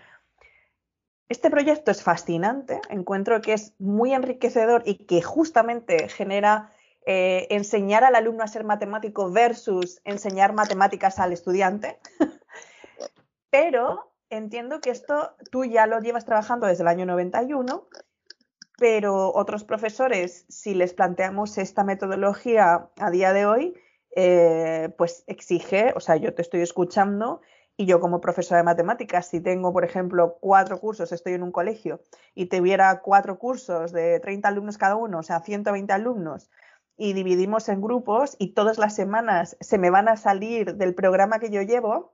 [1.29, 6.73] este proyecto es fascinante, encuentro que es muy enriquecedor y que justamente genera
[7.05, 11.99] eh, enseñar al alumno a ser matemático versus enseñar matemáticas al estudiante.
[13.49, 17.87] pero entiendo que esto tú ya lo llevas trabajando desde el año 91,
[18.77, 23.73] pero otros profesores, si les planteamos esta metodología a día de hoy,
[24.15, 27.41] eh, pues exige, o sea, yo te estoy escuchando
[27.77, 31.51] y yo como profesora de matemáticas, si tengo, por ejemplo, cuatro cursos, estoy en un
[31.51, 32.01] colegio
[32.35, 36.49] y tuviera cuatro cursos de 30 alumnos cada uno, o sea, 120 alumnos,
[36.99, 41.39] y dividimos en grupos y todas las semanas se me van a salir del programa
[41.39, 42.13] que yo llevo,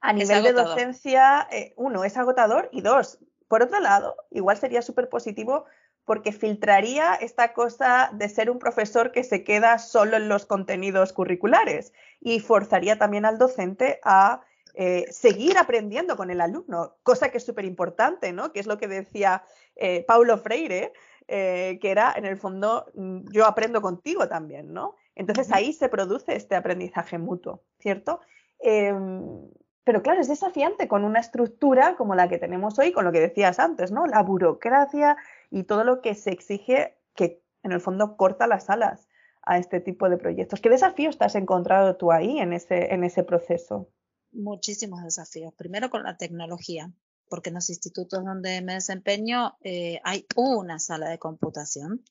[0.00, 4.82] a nivel de docencia, eh, uno, es agotador y dos, por otro lado, igual sería
[4.82, 5.66] súper positivo
[6.04, 11.12] porque filtraría esta cosa de ser un profesor que se queda solo en los contenidos
[11.12, 14.42] curriculares y forzaría también al docente a
[14.74, 18.52] eh, seguir aprendiendo con el alumno, cosa que es súper importante, ¿no?
[18.52, 19.44] Que es lo que decía
[19.76, 20.92] eh, Paulo Freire,
[21.26, 24.94] eh, que era, en el fondo, mm, yo aprendo contigo también, ¿no?
[25.14, 28.20] Entonces ahí se produce este aprendizaje mutuo, ¿cierto?
[28.58, 29.48] Em,
[29.84, 33.20] pero claro, es desafiante con una estructura como la que tenemos hoy, con lo que
[33.20, 34.06] decías antes, ¿no?
[34.06, 35.16] La burocracia
[35.50, 39.08] y todo lo que se exige que en el fondo corta las alas
[39.42, 40.60] a este tipo de proyectos.
[40.60, 43.88] ¿Qué desafíos te has encontrado tú ahí en ese, en ese proceso?
[44.32, 45.54] Muchísimos desafíos.
[45.54, 46.90] Primero con la tecnología
[47.28, 52.04] porque en los institutos donde me desempeño eh, hay una sala de computación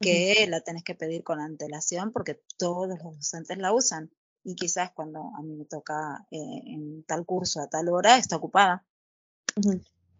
[0.00, 4.10] que la tenés que pedir con antelación porque todos los docentes la usan
[4.44, 8.36] y quizás cuando a mí me toca eh, en tal curso a tal hora está
[8.36, 8.84] ocupada.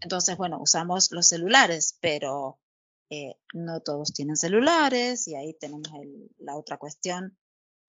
[0.00, 2.58] Entonces, bueno, usamos los celulares, pero
[3.10, 5.88] eh, no todos tienen celulares y ahí tenemos
[6.38, 7.36] la otra cuestión.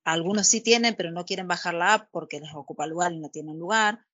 [0.04, 3.30] Algunos sí tienen, pero no quieren bajar la app porque les ocupa lugar y no
[3.30, 4.06] tienen lugar.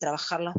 [0.00, 0.54] Trabajar los,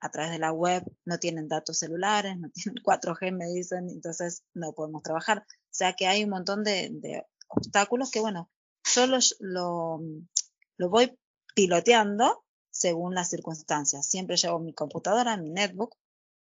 [0.00, 4.42] a través de la web, no tienen datos celulares, no tienen 4G, me dicen, entonces
[4.54, 5.38] no podemos trabajar.
[5.48, 8.50] O sea que hay un montón de, obstáculos que, bueno,
[8.94, 10.00] yo lo,
[10.76, 11.16] lo voy
[11.54, 14.06] piloteando según las circunstancias.
[14.06, 15.94] Siempre llevo mi computadora, mi netbook,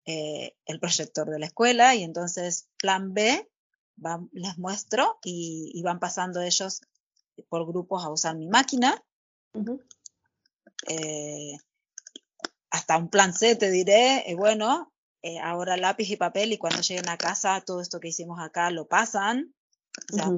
[0.06, 3.50] eh, el proyector de la escuela y entonces plan B
[4.32, 6.80] les muestro y, van pasando ellos
[7.48, 9.02] por grupos a usar mi máquina.
[10.88, 11.56] Eh,
[12.70, 14.92] hasta un plan C te diré, eh, bueno,
[15.42, 18.86] ahora lápiz y papel y cuando lleguen a casa todo esto que hicimos acá lo
[18.86, 19.52] pasan.
[20.12, 20.30] O sea,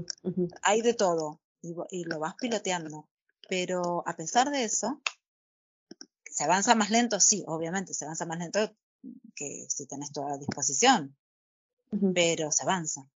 [0.62, 3.08] hay de todo y, y, lo vas piloteando.
[3.48, 5.02] Pero a pesar de eso,
[6.24, 8.74] se avanza más lento, sí, obviamente, se avanza más lento
[9.34, 11.16] que si tenés toda disposición,
[12.14, 13.08] pero se avanza.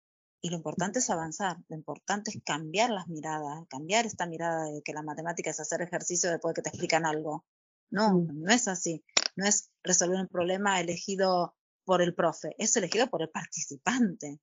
[0.41, 4.81] Y lo importante es avanzar, lo importante es cambiar las miradas, cambiar esta mirada de
[4.81, 7.45] que la matemática es hacer ejercicio después de que te explican algo.
[7.91, 8.43] No, mm.
[8.43, 9.03] no es así.
[9.35, 14.39] No es resolver un problema elegido por el profe, es elegido por el participante.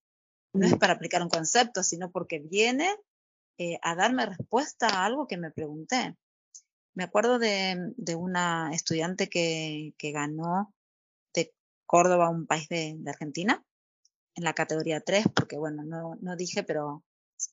[0.52, 0.78] No es mm.
[0.78, 2.94] para aplicar un concepto, sino porque viene
[3.58, 6.16] eh, a darme respuesta a algo que me pregunté.
[6.94, 10.74] Me acuerdo de, una estudiante que, ganó
[11.34, 11.52] de
[11.86, 13.64] Córdoba, un país de, Argentina,
[14.38, 17.02] en la categoría 3, porque bueno, no, dije, pero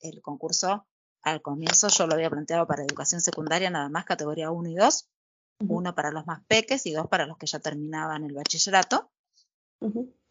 [0.01, 0.85] el concurso
[1.23, 5.09] al comienzo yo lo había planteado para educación secundaria, nada más categoría 1 y 2,
[5.67, 9.09] uno para los más peques y dos para los que ya terminaban el bachillerato.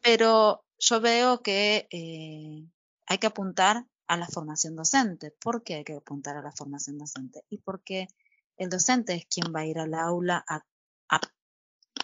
[0.00, 2.68] Pero yo veo que eh,
[3.06, 5.32] hay que apuntar a la formación docente.
[5.32, 7.44] ¿Por qué hay que apuntar a la formación docente?
[7.48, 8.06] Y porque
[8.56, 10.62] el docente es quien va a ir al aula a,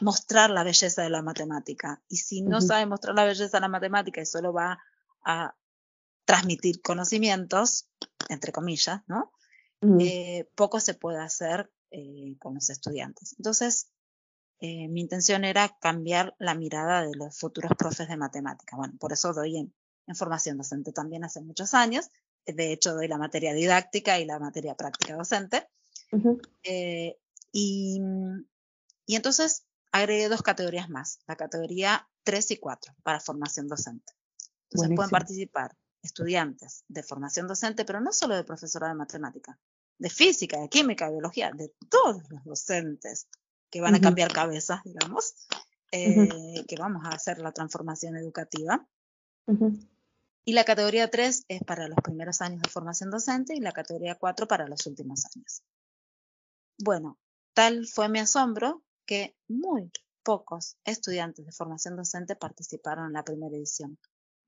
[0.01, 2.03] mostrar la belleza de la matemática.
[2.09, 4.79] Y si no sabe mostrar la belleza de la matemática y solo va
[5.25, 5.55] a
[6.25, 7.89] transmitir conocimientos,
[8.29, 9.33] entre comillas, ¿no?
[9.99, 13.35] Eh, poco se puede hacer eh, con los estudiantes.
[13.39, 13.91] Entonces,
[14.61, 18.77] eh, mi intención era cambiar la mirada de los futuros profes de matemática.
[18.77, 19.75] Bueno, por eso doy en,
[20.15, 22.11] formación docente también hace muchos años.
[22.45, 25.69] De hecho, doy la materia didáctica y la materia práctica docente.
[26.65, 27.17] Eh,
[27.53, 28.01] y,
[29.07, 34.13] y, entonces agregué dos categorías más, la categoría 3 y 4 para formación docente.
[34.71, 39.59] Entonces pueden participar estudiantes de formación docente, pero no solo de profesora de matemática,
[39.99, 43.29] de física, de química, de biología, de todos los docentes
[43.71, 45.35] que van a cambiar cabezas, digamos,
[45.93, 48.87] eh, que vamos a hacer la transformación educativa.
[50.45, 54.15] Y la categoría 3 es para los primeros años de formación docente y la categoría
[54.15, 55.63] 4 para los últimos años.
[56.79, 57.19] Bueno,
[57.53, 59.91] tal fue mi asombro que muy
[60.23, 63.99] pocos estudiantes de formación docente participaron en la primera edición.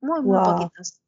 [0.01, 1.01] Muy, muy poquitos.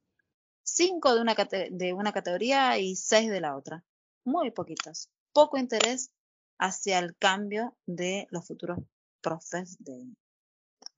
[0.65, 1.37] Cinco de una,
[1.71, 3.85] de una categoría y seis de la otra.
[4.25, 5.09] Muy poquitos.
[5.33, 6.11] Poco interés
[6.59, 8.81] hacia el cambio de los futuros
[9.21, 10.03] profes de,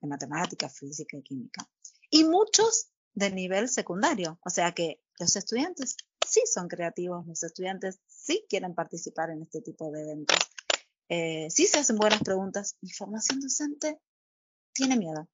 [0.01, 1.69] de matemática, física y química.
[2.09, 4.38] Y muchos de nivel secundario.
[4.47, 9.61] O sea que los estudiantes sí son creativos, los estudiantes sí quieren participar en este
[9.61, 10.38] tipo de eventos,
[11.09, 14.01] eh, sí se hacen buenas preguntas y formación docente
[14.73, 15.29] tiene miedo,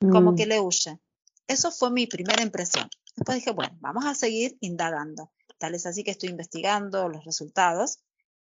[0.00, 0.36] como mm.
[0.36, 1.00] que le huye.
[1.46, 2.88] Eso fue mi primera impresión.
[3.16, 5.32] Después dije, bueno, vamos a seguir indagando.
[5.58, 8.02] Tal es así que estoy investigando los resultados,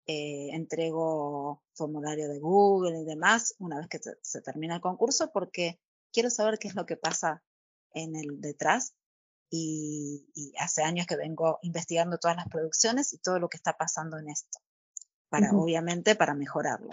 [0.07, 5.79] eh, entrego formulario de Google y demás una vez que se termina el concurso porque
[6.11, 7.43] quiero saber qué es lo que pasa
[7.93, 8.95] en el detrás
[9.49, 14.17] y, hace años que vengo investigando todas las producciones y todo lo que está pasando
[14.17, 14.59] en esto,
[15.31, 16.89] para obviamente para mejorarlo.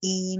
[0.00, 0.36] Y,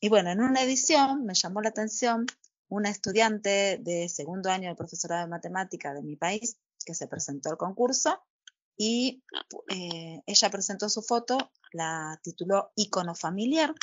[0.00, 2.26] y, bueno, en una edición me llamó la atención
[2.68, 7.48] una estudiante de segundo año de profesorado de matemática de mi país que se presentó
[7.48, 8.22] al concurso
[8.76, 9.22] y
[9.68, 11.38] eh, ella presentó su foto,
[11.72, 13.74] la tituló Icono familiar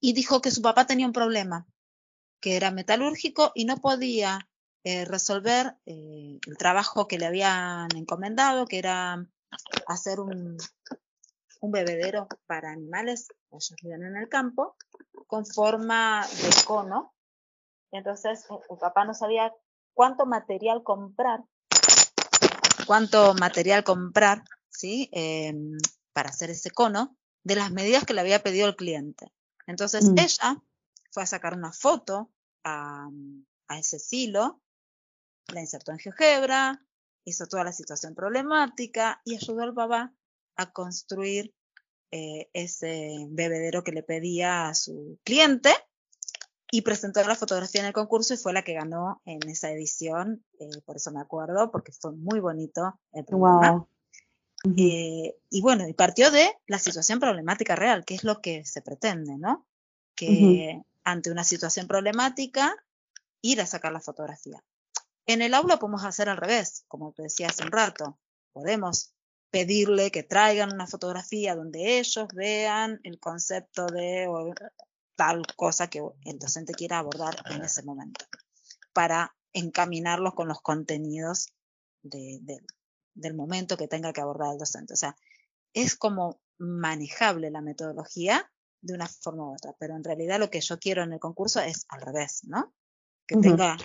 [0.00, 1.66] y dijo que su papá tenía un problema
[2.40, 4.48] que era metalúrgico y no podía
[4.84, 9.26] eh, resolver eh, el trabajo que le habían encomendado, que era
[9.86, 10.56] hacer un,
[11.60, 14.76] un bebedero para animales, ellos viven en el campo,
[15.26, 17.14] con forma de cono.
[17.90, 19.52] Entonces el papá no sabía
[19.94, 21.44] cuánto material comprar,
[22.86, 25.08] cuánto material comprar, ¿sí?
[25.12, 25.76] Em,
[26.12, 29.32] para hacer ese cono, de las medidas que le había pedido el cliente.
[29.66, 30.18] Entonces mm.
[30.18, 30.62] ella
[31.10, 32.30] fue a sacar una foto
[32.64, 33.08] a,
[33.78, 34.60] ese silo,
[35.48, 36.82] la insertó en GeoGebra,
[37.28, 40.12] hizo toda la situación problemática y ayudó al papá
[40.56, 41.54] a construir
[42.10, 45.70] eh, ese bebedero que le pedía a su cliente
[46.70, 50.44] y presentó la fotografía en el concurso y fue la que ganó en esa edición,
[50.58, 53.86] eh, por eso me acuerdo, porque fue muy bonito el programa.
[54.76, 58.82] Eh, y bueno, y partió de la situación problemática real, que es lo que se
[58.82, 59.66] pretende, ¿no?
[60.14, 62.74] Que ante una situación problemática,
[63.40, 64.62] ir a sacar la fotografía.
[65.28, 68.18] En el aula podemos hacer al revés, como te decía hace un rato.
[68.54, 69.12] Podemos
[69.50, 74.26] pedirle que traigan una fotografía donde ellos vean el concepto de
[75.16, 78.24] tal cosa que el docente quiera abordar en ese momento,
[78.94, 81.48] para encaminarlos con los contenidos
[82.02, 84.94] del momento que tenga que abordar el docente.
[84.94, 85.14] O sea,
[85.74, 88.50] es como manejable la metodología
[88.80, 91.60] de una forma u otra, pero en realidad lo que yo quiero en el concurso
[91.60, 92.72] es al revés, ¿no?
[93.26, 93.76] Que tenga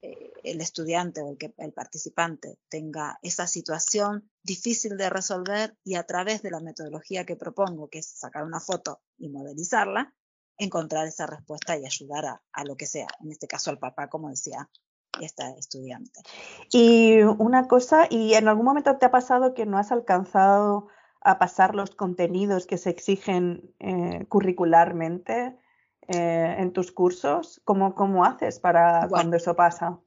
[0.00, 6.42] eh, el estudiante o el, participante tenga esa situación difícil de resolver y a través
[6.42, 10.14] de la metodología que propongo, que es sacar una foto y modelizarla,
[10.56, 14.08] encontrar esa respuesta y ayudar a, a lo que sea, en este caso al papá,
[14.08, 14.68] como decía
[15.20, 16.20] esta estudiante.
[16.70, 20.88] Y una cosa, ¿y en algún momento te ha pasado que no has alcanzado
[21.20, 25.58] a pasar los contenidos que se exigen eh, curricularmente
[26.08, 27.60] eh, en tus cursos?
[27.64, 29.98] ¿Cómo, cómo haces para cuando eso pasa?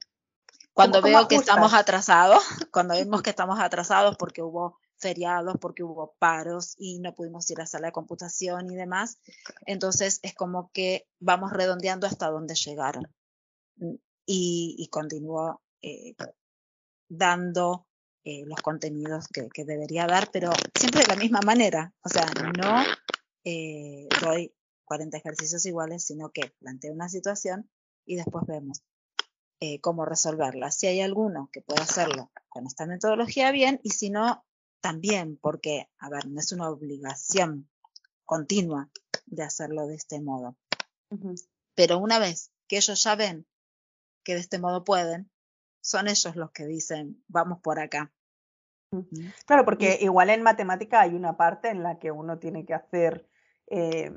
[0.74, 2.42] Cuando veo que estamos atrasados,
[2.72, 7.60] cuando vemos que estamos atrasados porque hubo feriados, porque hubo paros y no pudimos ir
[7.60, 9.18] a sala de computación y demás,
[9.66, 13.08] entonces es como que vamos redondeando hasta donde llegaron
[14.26, 16.14] y, y continúo eh,
[17.08, 17.86] dando
[18.24, 21.92] eh, los contenidos que, que, debería dar, pero siempre de la misma manera.
[22.04, 22.26] O sea,
[22.56, 22.82] no
[23.44, 24.54] eh, doy
[24.92, 27.70] 40 ejercicios iguales, sino que planteo una situación
[28.04, 28.82] y después vemos
[29.58, 30.70] eh, cómo resolverla.
[30.70, 34.44] Si hay alguno que pueda hacerlo con esta metodología, bien, y si no,
[34.82, 37.70] también, porque, a ver, no es una obligación
[38.26, 38.90] continua
[39.24, 40.58] de hacerlo de este modo.
[41.74, 43.46] Pero una vez que ellos ya ven
[44.24, 45.30] que de este modo pueden,
[45.80, 48.12] son ellos los que dicen, vamos por acá.
[49.46, 53.26] Claro, porque igual en matemática hay una parte en la que uno tiene que hacer,
[53.68, 54.12] eh,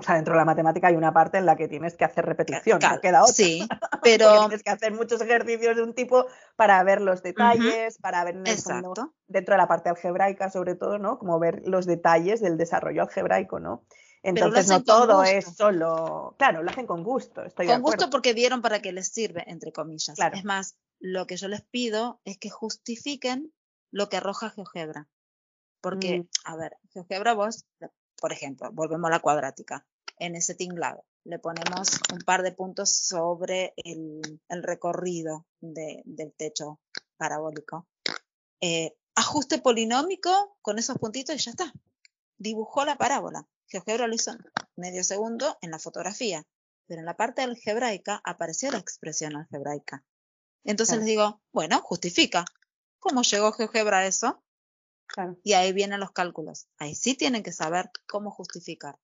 [0.00, 2.24] o sea, dentro de la matemática hay una parte en la que tienes que hacer
[2.24, 3.34] repetición, no queda otra.
[3.34, 3.68] Sí,
[4.02, 4.40] pero...
[4.40, 6.26] tienes que hacer muchos ejercicios de un tipo
[6.56, 11.18] para ver los detalles, para ver dentro de la parte algebraica sobre todo, ¿no?
[11.18, 13.84] Como ver los detalles del desarrollo algebraico, ¿no?
[14.22, 17.42] Entonces no todo es solo, claro, lo hacen con gusto.
[17.44, 20.14] Estoy con gusto porque vieron para qué les sirve, entre comillas.
[20.32, 23.52] Es más, lo que yo les pido es que justifiquen
[23.90, 25.08] lo que arroja GeoGebra.
[25.80, 26.28] Porque, mm.
[26.44, 27.64] a ver, GeoGebra vos,
[28.20, 29.86] por ejemplo, volvemos a la cuadrática.
[30.18, 36.32] En ese tinglado le ponemos un par de puntos sobre el, el recorrido de, del
[36.32, 36.80] techo
[37.16, 37.86] parabólico.
[38.60, 41.72] Eh, ajuste polinómico con esos puntitos y ya está.
[42.38, 43.46] Dibujó la parábola.
[43.66, 44.32] GeoGebra lo hizo
[44.76, 46.46] medio segundo en la fotografía,
[46.86, 50.04] pero en la parte algebraica apareció la expresión algebraica.
[50.64, 52.44] Entonces les digo, bueno, justifica.
[52.98, 54.42] ¿Cómo llegó GeoGebra a eso?
[55.42, 56.68] Y ahí vienen los cálculos.
[56.78, 58.96] Ahí sí tienen que saber cómo justificar.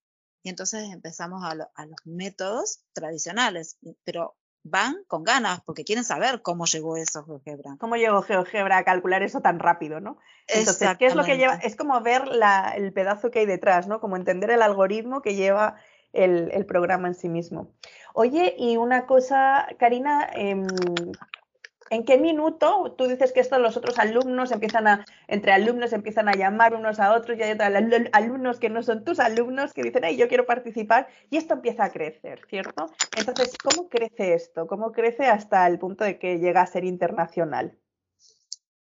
[0.43, 4.37] Y entonces empezamos a, a los métodos tradicionales, pero
[4.69, 7.77] van con ganas porque quieren saber cómo llegó eso GeoGebra.
[7.79, 10.19] ¿Cómo llegó GeoGebra a calcular eso tan rápido, no?
[10.49, 11.55] Entonces, ¿qué es lo que lleva?
[11.55, 14.01] Es como ver la, el pedazo que hay detrás, ¿no?
[14.01, 15.77] Como entender el algoritmo que lleva
[16.13, 17.73] el, el programa en sí mismo.
[18.15, 20.67] Oye, y una cosa, Karina, eh,
[21.91, 26.29] ¿En qué minuto tú dices que esto los otros alumnos empiezan a, entre alumnos empiezan
[26.29, 27.69] a llamar unos a otros y hay otros
[28.13, 31.85] alumnos que no son tus alumnos que dicen, hey, yo quiero participar y esto empieza
[31.85, 32.91] a crecer, ¿cierto?
[33.17, 34.67] Entonces, ¿cómo crece esto?
[34.67, 37.79] ¿Cómo crece hasta el punto de que llega a ser internacional?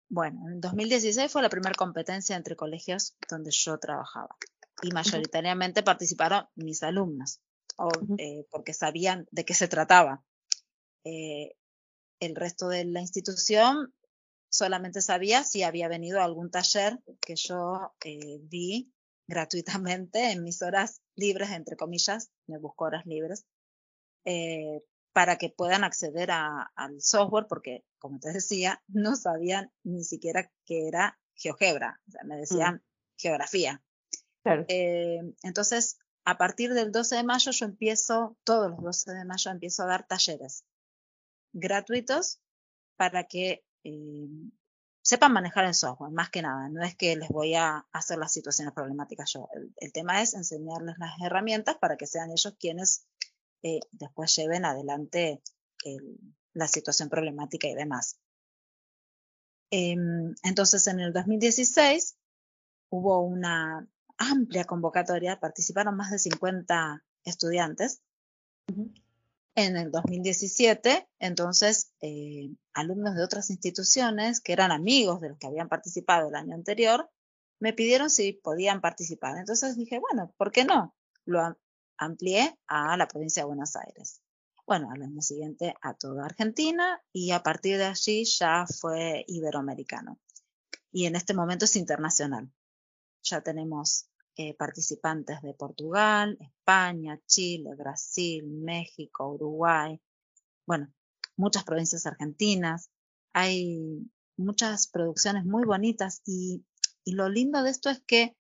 [0.10, 4.36] Bueno, en 2016 fue la primera competencia entre colegios donde yo trabajaba
[4.82, 7.42] y mayoritariamente participaron mis alumnos
[8.18, 10.24] eh, porque sabían de qué se trataba.
[11.04, 11.56] Eh,
[12.20, 13.94] el resto de la institución
[14.50, 18.92] solamente sabía si había venido a algún taller que yo eh, di
[19.28, 23.46] gratuitamente en mis horas libres, entre comillas, me busco horas libres,
[24.26, 30.04] eh, para que puedan acceder a, al software, porque, como te decía, no sabían ni
[30.04, 32.82] siquiera que era GeoGebra, o sea, me decían mm.
[33.18, 33.84] geografía.
[34.68, 39.52] Eh, entonces, a partir del 12 de mayo yo empiezo, todos los 12 de mayo
[39.52, 40.64] empiezo a dar talleres
[41.54, 42.40] gratuitos
[42.96, 44.28] para que eh,
[45.02, 46.70] sepan manejar el software, más que nada.
[46.70, 49.50] No es que les voy a hacer las situaciones problemáticas yo.
[49.78, 53.06] El, tema es enseñarles las herramientas para que sean ellos quienes
[53.64, 55.42] eh, después lleven adelante
[56.54, 58.20] la situación problemática y demás.
[59.72, 62.18] Em, entonces, en el 2016
[62.90, 63.88] hubo una
[64.18, 68.02] amplia convocatoria, participaron más de 50 estudiantes.
[69.56, 75.48] En el 2017, entonces, eh, alumnos de otras instituciones que eran amigos de los que
[75.48, 77.10] habían participado el año anterior,
[77.60, 79.38] me pidieron si podían participar.
[79.38, 80.96] Entonces dije, bueno, ¿por qué no?
[81.26, 81.58] Lo
[81.98, 84.22] amplié a la provincia de Buenos Aires.
[84.66, 90.20] Bueno, al año siguiente a toda Argentina y a partir de allí ya fue iberoamericano.
[90.92, 92.52] Y en este momento es internacional.
[93.24, 94.09] Ya tenemos
[94.42, 100.00] eh, participantes de Portugal, España, Chile, Brasil, México, Uruguay,
[100.66, 100.94] bueno,
[101.36, 102.90] muchas provincias argentinas.
[103.34, 106.64] Hay muchas producciones muy bonitas y,
[107.04, 108.38] lo lindo de esto es que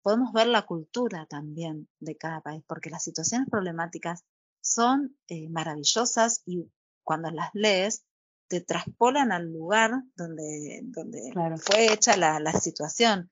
[0.00, 4.24] podemos ver la cultura también de cada país, porque las situaciones problemáticas
[4.62, 6.72] son eh, maravillosas y
[7.02, 8.06] cuando las lees
[8.48, 13.30] te traspolan al lugar donde, donde fue hecha la, la situación.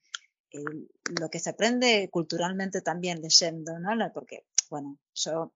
[1.20, 3.90] Lo que se aprende culturalmente también leyendo, ¿no?
[4.12, 5.52] Porque, bueno, yo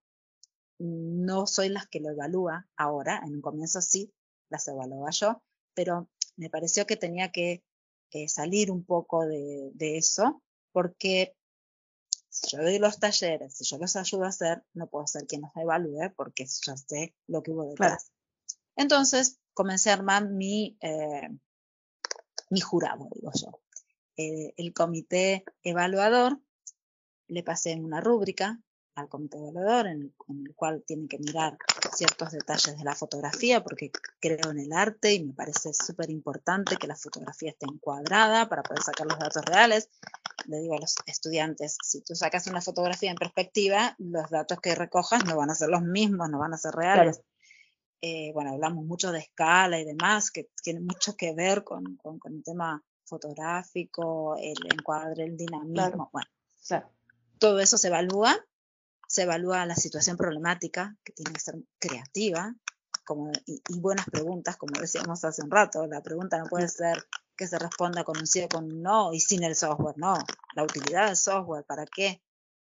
[0.79, 4.13] no soy la que lo evalúa ahora, en un comienzo sí
[4.49, 5.43] las evaluaba yo,
[5.73, 7.63] pero me pareció que tenía que
[8.27, 10.41] salir un poco de, eso,
[10.71, 11.35] porque
[12.29, 15.41] si yo doy los talleres, si yo los ayudo a hacer, no puedo ser quien
[15.41, 18.11] los evalúe porque ya sé lo que hubo detrás.
[18.75, 21.29] Entonces comencé a armar mi, eh,
[22.49, 23.61] mi jurado, digo yo.
[24.21, 26.41] Eh, el comité evaluador
[27.27, 28.59] le pasé una rúbrica
[28.95, 31.57] al comité evaluador en, el cual tiene que mirar
[31.95, 36.75] ciertos detalles de la fotografía porque creo en el arte y me parece súper importante
[36.75, 39.89] que la fotografía esté encuadrada para poder sacar los datos reales.
[40.47, 44.75] Le digo a los estudiantes, si tú sacas una fotografía en perspectiva, los datos que
[44.75, 47.21] recojas no van a ser los mismos, no van a ser reales.
[48.01, 52.19] Eh, bueno, hablamos mucho de escala y demás, que tiene mucho que ver con, con,
[52.33, 56.29] el tema fotográfico, el encuadre, el dinamismo, bueno.
[57.39, 58.37] Todo eso se evalúa
[59.09, 62.55] se evalúa la situación problemática, que tiene que ser creativa,
[63.03, 65.87] como, y, buenas preguntas, como decíamos hace un rato.
[65.87, 69.11] La pregunta no puede ser que se responda con un sí o con un no
[69.11, 70.13] y sin el software, no.
[70.55, 72.21] La utilidad del software, ¿para qué?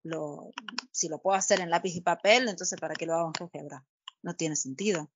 [0.02, 0.50] Lo,
[0.90, 3.86] si lo puedo hacer en lápiz y papel, entonces ¿para qué lo hago en GeoGebra?
[4.22, 5.12] No tiene sentido.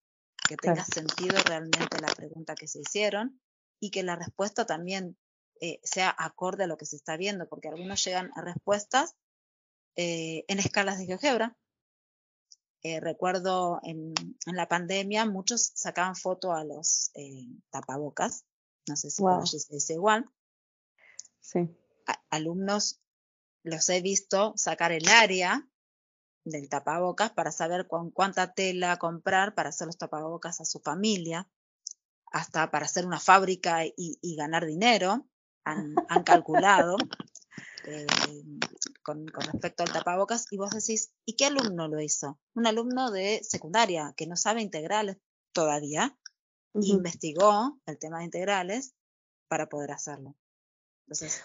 [0.49, 3.41] Que tenga sentido realmente la pregunta que se hicieron
[3.81, 5.17] y que la respuesta también
[5.61, 9.17] eh, sea acorde a lo que se está viendo, porque algunos llegan a respuestas
[9.97, 11.57] eh, en escalas de GeoGebra.
[12.83, 14.15] Eh, recuerdo en,
[14.47, 18.45] la pandemia muchos sacaban foto a los eh, tapabocas,
[18.89, 19.45] no sé si wow.
[19.45, 20.31] se dice igual.
[21.41, 21.69] Sí.
[22.31, 23.01] alumnos
[23.65, 25.69] los he visto sacar el área
[26.45, 31.49] del tapabocas para saber con cuánta tela comprar para hacer los tapabocas a su familia,
[32.33, 35.27] hasta para hacer una fábrica y, ganar dinero,
[35.65, 36.97] han, han calculado.
[37.85, 38.07] Eh,
[39.03, 42.39] con, respecto al tapabocas y vos decís, ¿y qué alumno lo hizo?
[42.55, 45.17] Un alumno de secundaria que no sabe integrales
[45.53, 46.19] todavía,
[46.75, 48.95] investigó el tema de integrales
[49.49, 50.37] para poder hacerlo.
[51.07, 51.43] Entonces,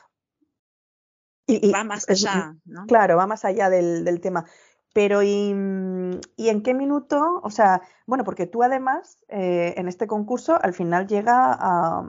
[1.47, 2.86] y, va más allá, ¿no?
[2.86, 4.45] Claro, va más allá del, tema.
[4.93, 7.41] Pero ¿y, en qué minuto?
[7.43, 12.07] O sea, bueno, porque tú además eh, en este concurso al final llega a,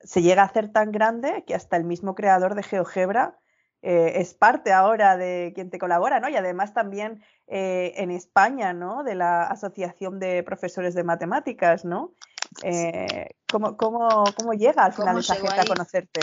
[0.00, 3.38] se llega a hacer tan grande que hasta el mismo creador de GeoGebra
[3.82, 6.28] eh, es parte ahora de quien te colabora, ¿no?
[6.28, 9.04] Y además también eh, en España, ¿no?
[9.04, 12.14] De la Asociación de Profesores de Matemáticas, ¿no?
[12.62, 16.20] Eh, ¿cómo, llega al final esa gente a conocerte?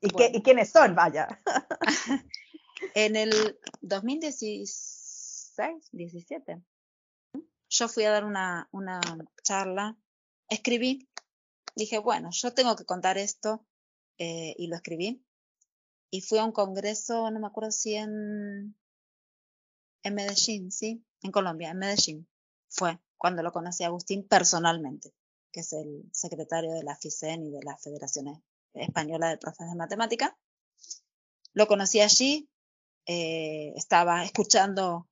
[0.00, 0.94] ¿Y, ¿Y, quiénes son?
[0.94, 1.28] Vaya.
[2.94, 4.93] en el 2016,
[5.92, 6.62] 17,
[7.68, 9.00] yo fui a dar una, una
[9.42, 9.96] charla,
[10.48, 11.08] escribí,
[11.74, 13.66] dije, bueno, yo tengo que contar esto
[14.16, 15.24] y lo escribí
[16.14, 18.76] y fui a un congreso, no me acuerdo si en,
[20.04, 22.28] en Medellín, sí, en Colombia, en Medellín.
[22.68, 25.12] Fue cuando lo conocí a Agustín personalmente,
[25.50, 28.44] que es el secretario de la FICEN y de la Federación
[28.74, 30.38] Española de Profes de Matemática.
[31.52, 32.48] Lo conocí allí,
[33.06, 35.08] eh, estaba escuchando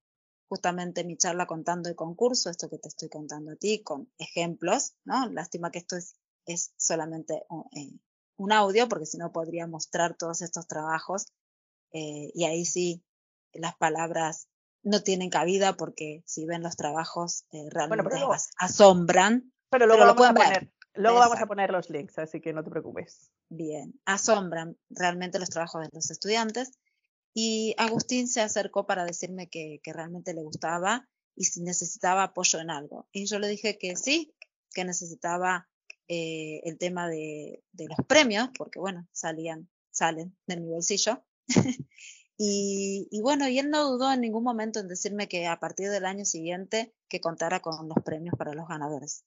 [0.52, 4.92] justamente mi charla contando el concurso, esto que te estoy contando a ti, con ejemplos,
[5.02, 5.26] ¿no?
[5.30, 7.98] Lástima que esto es, es solamente eh,
[8.36, 11.32] un audio, porque si no podría mostrar todos estos trabajos.
[11.92, 13.02] Eh, y ahí sí,
[13.54, 14.48] las palabras
[14.82, 18.14] no tienen cabida porque si ven los trabajos eh, realmente
[18.58, 19.54] asombran.
[19.70, 22.62] Pero luego, lo vamos, a poner, luego vamos a poner los links, así que no
[22.62, 23.30] te preocupes.
[23.48, 26.78] Bien, asombran realmente los trabajos de los estudiantes.
[27.34, 32.70] Y Agustín se acercó para decirme que, realmente le gustaba y si necesitaba apoyo en
[32.70, 33.08] algo.
[33.12, 34.34] Y yo le dije que sí,
[34.74, 35.68] que necesitaba
[36.08, 41.24] eh, el tema de, los premios, porque bueno, salían, salen de mi bolsillo.
[42.36, 46.04] y, bueno, y él no dudó en ningún momento en decirme que a partir del
[46.04, 49.24] año siguiente que contara con los premios para los ganadores.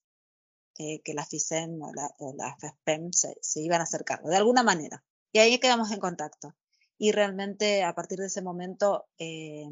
[0.75, 1.91] que la FICEM o
[2.35, 5.03] la, FESPEM se, iban a hacer cargo, de alguna manera.
[5.31, 6.55] Y ahí quedamos en contacto.
[6.97, 9.69] Y realmente a partir de ese momento, eh,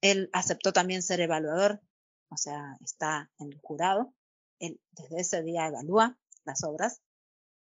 [0.00, 1.80] él aceptó también ser evaluador,
[2.28, 4.12] o sea, está en el jurado.
[4.58, 7.00] Él desde ese día evalúa las obras.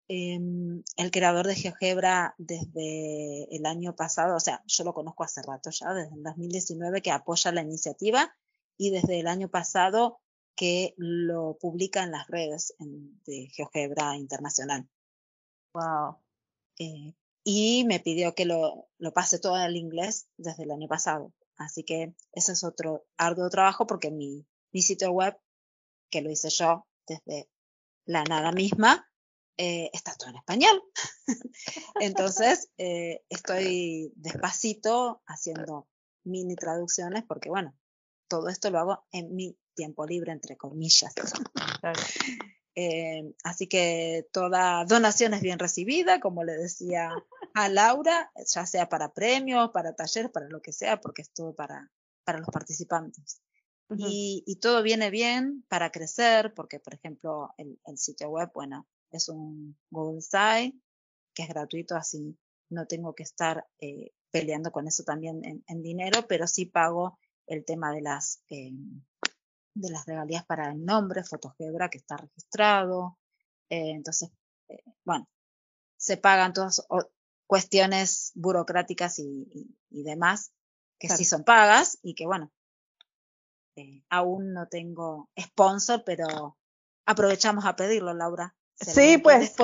[0.10, 5.42] Em, el creador de GeoGebra desde el año pasado, o sea, yo lo conozco hace
[5.42, 8.34] rato ya, desde el 2019 que apoya la iniciativa
[8.78, 10.22] y desde el año pasado
[10.56, 14.88] que lo publica en las redes de GeoGebra Internacional.
[15.74, 16.18] Wow.
[16.80, 17.14] Eh,
[17.50, 21.34] y me pidió que lo, lo pase todo al inglés desde el año pasado.
[21.56, 25.34] Así que ese es otro arduo trabajo porque mi, mi sitio web,
[26.10, 27.50] que lo hice yo desde
[28.04, 29.10] la nada misma,
[29.56, 30.84] eh, está todo en español.
[32.02, 35.88] Entonces, eh, estoy despacito haciendo
[36.26, 37.74] mini traducciones porque, bueno,
[38.28, 41.14] todo esto lo hago en mi tiempo libre, entre comillas.
[42.80, 47.10] Eh, así que toda donación es bien recibida, como le decía
[47.54, 51.54] a Laura, ya sea para premios, para talleres, para lo que sea, porque es todo
[51.54, 51.92] para,
[52.24, 53.42] para los participantes.
[53.98, 58.86] y, y, todo viene bien para crecer, porque, por ejemplo, el, el, sitio web, bueno,
[59.12, 60.78] es un Google Site
[61.34, 62.38] que es gratuito, así
[62.70, 67.18] no tengo que estar eh, peleando con eso también en, en, dinero, pero sí pago
[67.46, 68.74] el tema de las eh,
[69.76, 73.20] de las regalías para el nombre, Fotogebra, que está registrado.
[73.70, 74.32] Eh, entonces,
[75.06, 75.30] bueno,
[75.96, 76.86] se pagan todas
[77.48, 80.52] cuestiones burocráticas y, y, demás
[81.00, 82.52] que sí son pagas y que, bueno,
[83.76, 86.58] eh, aún no tengo sponsor, pero
[87.06, 88.56] aprovechamos a pedirlo, Laura.
[88.80, 89.56] Sí, pues.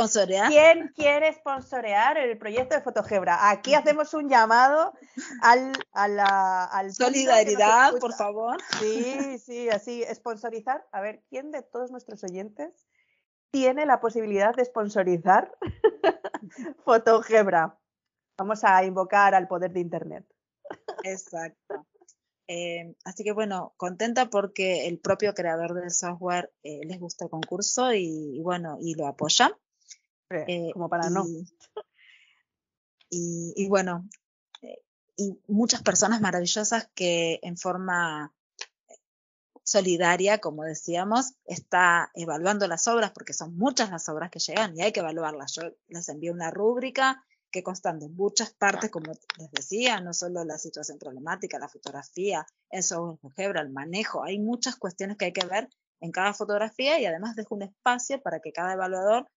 [0.48, 3.52] ¿Quién quiere sponsorear el proyecto de Fotogebra?
[3.52, 4.94] Aquí hacemos un llamado
[5.42, 8.58] al, a la, al solidaridad, por favor.
[8.80, 10.86] Sí, sí, así, sponsorizar.
[10.92, 12.88] A ver, ¿quién de todos nuestros oyentes
[13.54, 15.56] tiene la posibilidad de sponsorizar
[16.84, 17.78] Fotogebra?
[18.36, 20.26] Vamos a invocar al poder de Internet.
[21.04, 21.86] Exacto.
[22.48, 27.30] Eh, así que bueno, contenta porque el propio creador del software eh, les gusta el
[27.32, 29.56] concurso y, y, bueno, y lo apoya.
[30.32, 31.24] Eh, como para no.
[33.16, 34.10] Y, y bueno,
[34.64, 34.82] eh,
[35.16, 38.34] y muchas personas maravillosas que en forma
[39.64, 44.82] solidaria, como decíamos, está evaluando las obras, porque son muchas las obras que llegan y
[44.82, 45.54] hay que evaluarlas.
[45.54, 50.44] Yo les envío una rúbrica que constan de muchas partes, como les decía, no solo
[50.44, 55.46] la situación problemática, la fotografía, el software el manejo, hay muchas cuestiones que hay que
[55.46, 55.70] ver
[56.02, 59.30] en cada fotografía y además dejo un espacio para que cada evaluador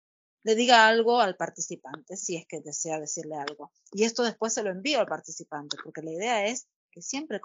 [0.43, 3.71] le diga algo al participante, si es que desea decirle algo.
[3.93, 7.41] Y esto después se lo envío al participante, porque la idea es que siempre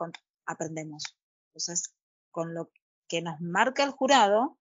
[0.45, 1.03] aprendemos.
[1.49, 1.93] Entonces,
[2.31, 2.71] con lo
[3.07, 4.57] que nos marca el jurado,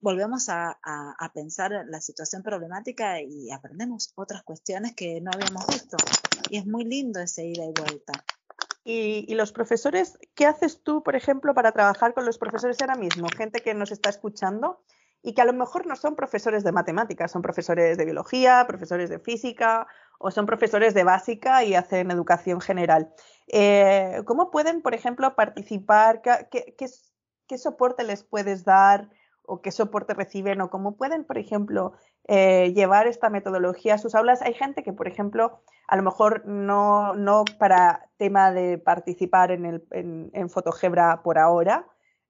[0.00, 5.66] volvemos a, a, a, pensar la situación problemática y aprendemos otras cuestiones que no habíamos
[5.66, 5.96] visto.
[6.50, 8.24] Y es muy lindo ese ida y vuelta.
[8.84, 12.96] Y, y, los profesores, ¿qué haces tú, por ejemplo, para trabajar con los profesores ahora
[12.96, 13.28] mismo?
[13.36, 14.82] Gente que nos está escuchando
[15.22, 19.08] y que a lo mejor no son profesores de matemáticas, son profesores de biología, profesores
[19.08, 19.86] de física
[20.18, 23.12] o son profesores de básica y hacen educación general.
[23.48, 26.22] Eh, ¿Cómo pueden, por ejemplo, participar?
[26.22, 29.10] ¿Qué, soporte les puedes dar?
[29.44, 31.94] o qué soporte reciben o cómo pueden, por ejemplo,
[32.28, 34.40] eh, llevar esta metodología a sus aulas.
[34.40, 39.66] Hay gente que, por ejemplo, a lo mejor no, no para tema de participar en,
[39.66, 41.86] el, en, en Fotogebra por ahora,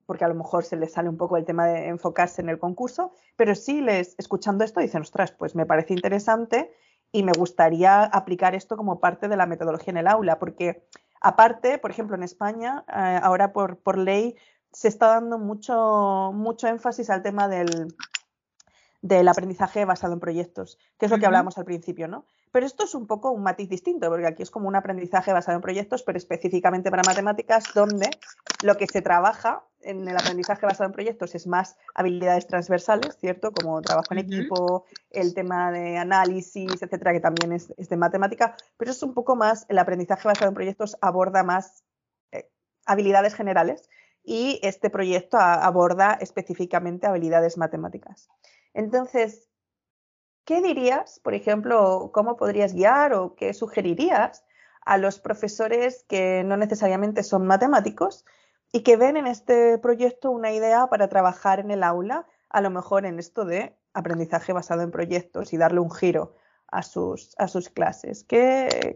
[0.06, 2.58] porque a lo mejor se les sale un poco el tema de enfocarse en el
[2.58, 6.72] concurso, pero sí les, escuchando esto, dicen, ostras, pues me parece interesante
[7.12, 10.86] y me gustaría aplicar esto como parte de la metodología en el aula, porque
[11.20, 14.34] aparte, por ejemplo, en España, eh, ahora por, por ley,
[14.72, 17.94] se está dando mucho, mucho énfasis al tema del,
[19.02, 22.24] del aprendizaje basado en proyectos, que es lo que hablamos al principio, ¿no?
[22.50, 25.56] Pero esto es un poco un matiz distinto, porque aquí es como un aprendizaje basado
[25.56, 28.08] en proyectos, pero específicamente para matemáticas, donde
[28.62, 33.52] lo que se trabaja en el aprendizaje basado en proyectos es más habilidades transversales, ¿cierto?
[33.52, 38.56] Como trabajo en equipo, el tema de análisis, etcétera, que también es, es, de matemática,
[38.76, 41.84] pero es un poco más, el aprendizaje basado en proyectos aborda más
[42.32, 42.48] eh,
[42.86, 43.88] habilidades generales
[44.24, 48.28] y este proyecto aborda específicamente habilidades matemáticas.
[48.74, 49.48] Entonces,
[50.44, 54.44] ¿qué dirías, por ejemplo, cómo podrías guiar o qué sugerirías
[54.84, 58.24] a los profesores que no necesariamente son matemáticos
[58.72, 62.70] y que ven en este proyecto una idea para trabajar en el aula, a lo
[62.70, 66.34] mejor en esto de aprendizaje basado en proyectos y darle un giro
[66.68, 68.24] a sus, a sus clases?
[68.24, 68.94] ¿Qué,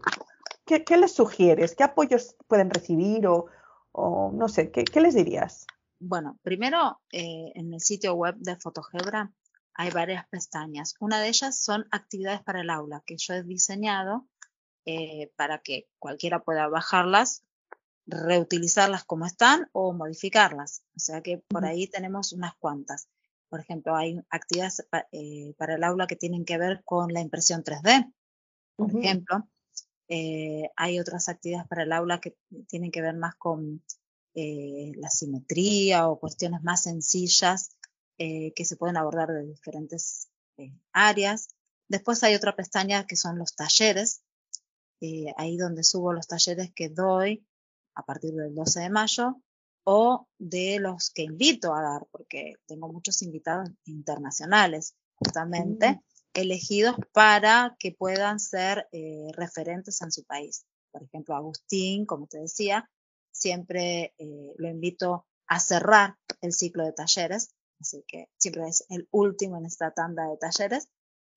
[0.65, 1.75] qué, les sugieres?
[1.75, 3.45] ¿Qué apoyos pueden recibir o,
[3.91, 5.65] o no sé, ¿qué, qué les dirías?
[5.99, 9.31] Bueno, primero eh, en el sitio web de Fotogebra
[9.73, 10.95] hay varias pestañas.
[10.99, 14.27] Una de ellas son actividades para el aula, que yo he diseñado
[14.85, 17.43] eh, para que cualquiera pueda bajarlas,
[18.07, 20.81] reutilizarlas como están o modificarlas.
[20.95, 23.07] O sea que por ahí tenemos unas cuantas.
[23.49, 27.63] Por ejemplo, hay actividades eh, para el aula que tienen que ver con la impresión
[27.63, 28.11] 3D.
[28.75, 29.47] Por ejemplo,
[30.07, 32.37] eh, hay otras actividades para el aula que
[32.67, 33.83] tienen que ver más con
[34.35, 37.71] eh, la simetría o cuestiones más sencillas
[38.19, 40.27] que se pueden abordar de diferentes
[40.91, 41.49] áreas.
[41.87, 44.23] Después hay otra pestaña que son los talleres,
[45.35, 47.45] ahí donde subo los talleres que doy
[47.97, 49.41] a partir del 12 de mayo
[49.83, 56.01] o de los que invito a dar, porque tengo muchos invitados internacionales, justamente, mm.
[56.33, 60.65] elegidos para que puedan ser eh, referentes en su país.
[60.91, 62.89] Por ejemplo, Agustín, como te decía,
[63.31, 69.07] siempre eh, lo invito a cerrar el ciclo de talleres, así que siempre es el
[69.11, 70.89] último en esta tanda de talleres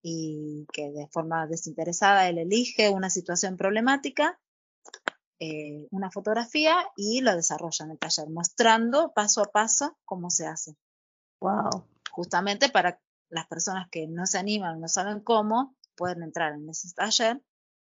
[0.03, 4.41] y que de forma desinteresada él elige una situación problemática
[5.43, 10.47] eh, una fotografía y lo desarrolla en el taller, mostrando paso a paso cómo se
[10.47, 10.77] hace.
[11.41, 11.87] Wow.
[12.11, 16.93] Justamente para las personas que no se animan, no saben cómo, pueden entrar en ese
[16.95, 17.43] taller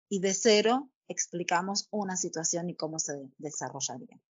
[0.09, 4.21] y de cero explicamos una situación y cómo se desarrollaría.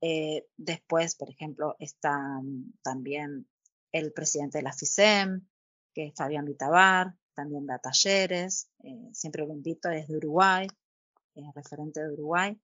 [0.00, 3.48] Eh, después, por ejemplo, está mm, también
[3.90, 5.44] el presidente de la FISEM,
[5.92, 10.68] que es Fabián Vitabar, también da talleres, eh, siempre lo invito, es de Uruguay,
[11.54, 12.60] referente de Uruguay.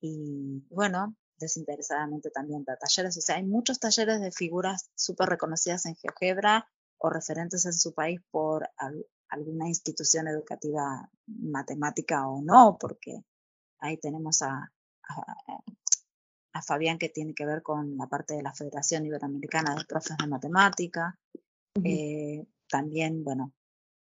[0.00, 3.16] Y bueno, desinteresadamente también da talleres.
[3.16, 7.94] O sea, hay muchos talleres de figuras súper reconocidas en GeoGebra o referentes en su
[7.94, 8.68] país por
[9.28, 13.24] alguna institución educativa matemática o no, porque
[13.80, 14.72] ahí tenemos a,
[16.52, 20.16] a, Fabián que tiene que ver con la parte de la Federación Iberoamericana de Profes
[20.16, 21.18] de Matemática.
[21.82, 23.52] Eh, también, bueno,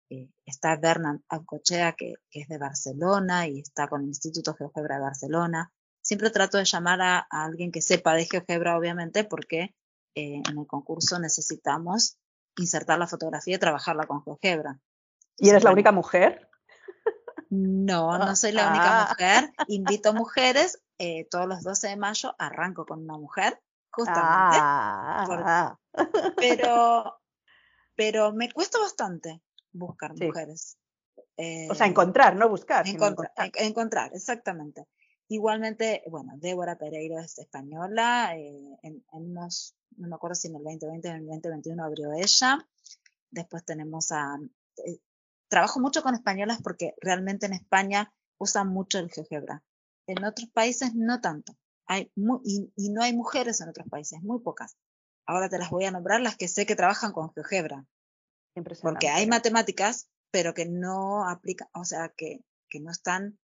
[0.09, 5.01] eh, está Bernard Alcochea, que, es de Barcelona y está con el Instituto GeoGebra de
[5.01, 5.71] Barcelona.
[6.01, 9.75] Siempre trato de llamar a, alguien que sepa de GeoGebra, obviamente, porque
[10.15, 12.17] eh, en el concurso necesitamos
[12.57, 14.79] insertar la fotografía y trabajarla con GeoGebra.
[15.37, 16.49] ¿Y eres la única mujer?
[17.49, 19.07] No, no soy la única ah.
[19.09, 19.53] mujer.
[19.67, 20.81] Invito mujeres.
[20.99, 24.57] Eh, todos los 12 de mayo arranco con una mujer, justamente.
[24.59, 25.77] Ah.
[26.35, 27.19] pero,
[27.95, 30.77] pero me cuesta bastante buscar mujeres.
[31.69, 32.85] o sea, encontrar, no buscar.
[32.87, 34.87] Encontrar, exactamente.
[35.29, 40.63] Igualmente, bueno, Débora Pereiro es española, eh, en, unos, no me acuerdo si en el
[40.63, 42.65] 2020 o en el 2021 abrió ella.
[43.29, 44.37] Después tenemos a,
[44.85, 44.99] eh,
[45.49, 49.63] trabajo mucho con españolas porque realmente en España usan mucho el GeoGebra.
[50.07, 51.57] En otros países no tanto.
[51.87, 54.77] Hay y, y, no hay mujeres en otros países, muy pocas.
[55.25, 57.85] Ahora te las voy a nombrar las que sé que trabajan con GeoGebra.
[58.81, 63.39] Porque hay matemáticas, pero que no aplican, o sea, que, que no están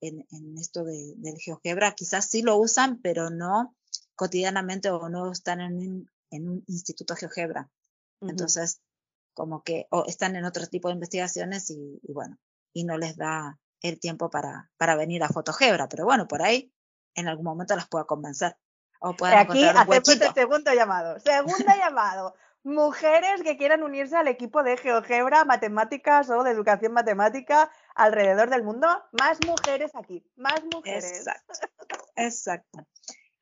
[0.00, 1.92] en, en esto de, del GeoGebra.
[1.92, 3.74] Quizás sí lo usan, pero no
[4.14, 7.70] cotidianamente o no están en un, en un instituto GeoGebra.
[8.20, 8.82] Entonces,
[9.34, 12.36] como que o están en otro tipo de investigaciones y, bueno,
[12.74, 15.88] y no les da el tiempo para, para venir a FotoGebra.
[15.88, 16.70] Pero bueno, por ahí
[17.14, 18.56] en algún momento las puedo convencer.
[19.00, 21.18] O Aquí hacemos el segundo llamado.
[21.20, 27.70] Segundo llamado mujeres que quieran unirse al equipo de GeoGebra, matemáticas o de educación matemática
[27.94, 28.86] alrededor del mundo.
[29.12, 31.24] Más mujeres aquí, más mujeres.
[32.16, 32.86] Exacto.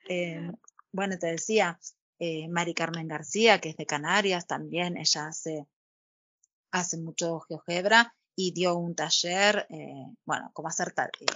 [0.09, 0.53] Em,
[0.93, 1.79] bueno, te decía,
[2.19, 5.67] eh, Mari Carmen García, que es de Canarias, también ella hace,
[6.71, 11.27] hace mucho GeoGebra y dio un taller, eh, bueno, cómo hacer eh,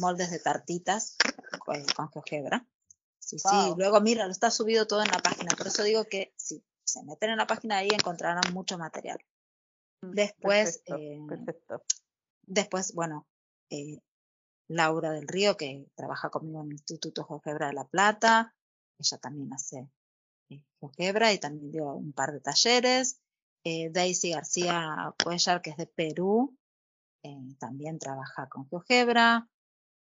[0.00, 1.16] moldes de tartitas
[1.58, 2.66] con, GeoGebra.
[3.18, 6.32] Sí, sí, luego mira, lo está subido todo en la página, por eso digo que
[6.36, 9.18] sí, se meten en la página ahí encontrarán mucho material.
[10.02, 11.18] Mm, después, eh,
[12.42, 13.26] después, bueno,
[13.70, 13.98] eh,
[14.68, 18.54] Laura del Río, que trabaja conmigo en el Instituto GeoGebra de La Plata,
[18.98, 19.88] ella también hace
[20.50, 23.20] eh, GeoGebra y también dio un par de talleres.
[23.90, 26.56] Daisy García Cuellar, que es de Perú,
[27.58, 29.48] también trabaja con GeoGebra.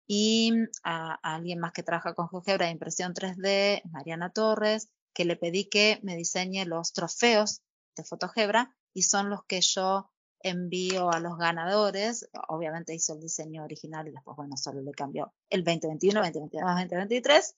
[0.06, 5.36] Y a, alguien más que trabaja con GeoGebra de impresión 3D, Mariana Torres, que le
[5.36, 7.62] pedí que me diseñe los trofeos
[7.96, 10.10] de Fotogebra y son los que yo
[10.40, 12.28] envío a los ganadores.
[12.48, 17.56] Obviamente hizo el diseño original y después, bueno, solo le cambió el 2021, 2022, 2023.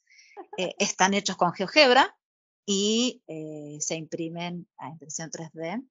[0.78, 2.16] están hechos con GeoGebra
[2.64, 5.86] y eh, se imprimen a impresión 3D,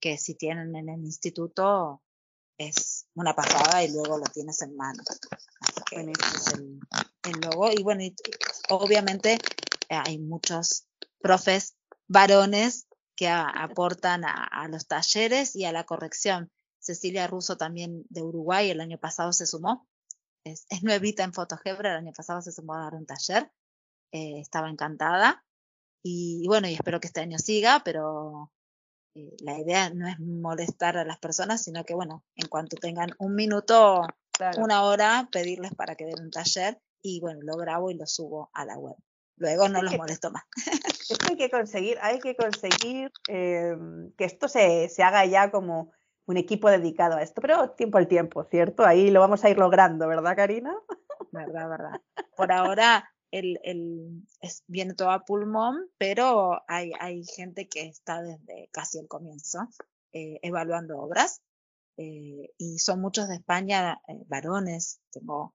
[0.00, 2.02] que si tienen en el instituto
[2.56, 5.02] es una pasada y luego lo tienes en mano.
[5.60, 6.78] Así que es el,
[7.24, 7.70] el logo.
[7.72, 8.04] Y bueno,
[8.70, 9.38] obviamente
[9.88, 10.86] hay muchos
[11.24, 11.74] profes
[12.06, 16.50] varones que aportan a, los talleres y a la corrección.
[16.80, 19.88] Cecilia Russo también de Uruguay el año pasado se sumó.
[20.44, 23.50] Es, nuevita en Fotogebra, el año pasado se sumó a dar un taller.
[24.12, 25.42] Eh, estaba encantada.
[26.02, 28.52] Y, bueno, y espero que este año siga, pero
[29.14, 33.08] eh, la idea no es molestar a las personas, sino que bueno, en cuanto tengan
[33.18, 34.02] un minuto,
[34.58, 38.50] una hora, pedirles para que den un taller y bueno, lo grabo y lo subo
[38.52, 38.96] a la web.
[39.36, 40.44] Luego no los molesto más.
[41.10, 45.92] Esto hay que conseguir, hay que conseguir em, que esto se, se, haga ya como
[46.26, 48.86] un equipo dedicado a esto, pero tiempo al tiempo, ¿cierto?
[48.86, 50.74] Ahí lo vamos a ir logrando, ¿verdad, Karina?
[51.32, 52.00] Verdad, verdad.
[52.36, 58.22] Por ahora el, el, es, viene todo a pulmón, pero hay, hay gente que está
[58.22, 59.68] desde casi el comienzo
[60.12, 61.42] eh, evaluando obras
[61.96, 65.00] eh, y son muchos de España eh, varones.
[65.10, 65.54] Tengo,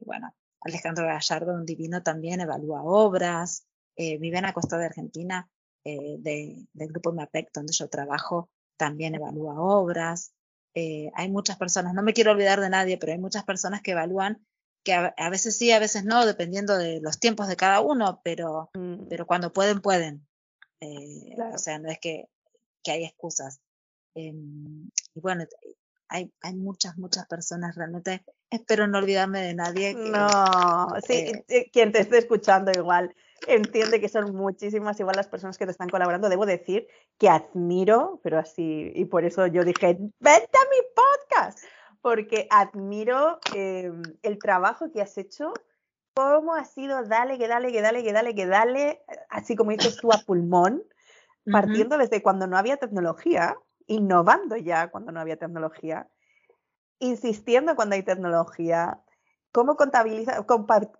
[0.00, 0.34] bueno,
[0.64, 3.66] Alejandro Gallardo, un divino, también evalúa obras.
[3.96, 5.48] Eh, Viviana Costa de Argentina,
[5.84, 10.32] eh, de, del grupo MAPEC, donde yo trabajo, también evalúa obras.
[10.74, 13.92] Eh, hay muchas personas, no me quiero olvidar de nadie, pero hay muchas personas que
[13.92, 14.44] evalúan,
[14.82, 18.70] que a, veces sí, a veces no, dependiendo de los tiempos de cada uno, pero,
[18.74, 19.06] mm.
[19.08, 20.26] pero cuando pueden, pueden.
[20.80, 22.28] Eh, o sea, no es que,
[22.82, 23.60] que hay excusas.
[24.14, 25.44] Em, y bueno,
[26.08, 28.24] hay, hay muchas, muchas personas realmente.
[28.50, 29.94] Espero no olvidarme de nadie.
[29.94, 33.14] no, sí, eh, quien te esté escuchando igual
[33.46, 36.28] entiende que son muchísimas igual las personas que te están colaborando.
[36.28, 36.86] Debo decir
[37.18, 41.58] que admiro, pero así, y por eso yo dije, vete a mi podcast,
[42.00, 45.52] porque admiro em, el trabajo que has hecho,
[46.14, 49.96] cómo ha sido, dale, que dale, que dale, que dale, que dale, así como dices
[49.96, 50.82] tú a pulmón,
[51.50, 53.54] partiendo desde cuando no había tecnología,
[53.86, 56.08] innovando ya cuando no había tecnología,
[56.98, 59.04] insistiendo cuando hay tecnología,
[59.54, 59.76] ¿Cómo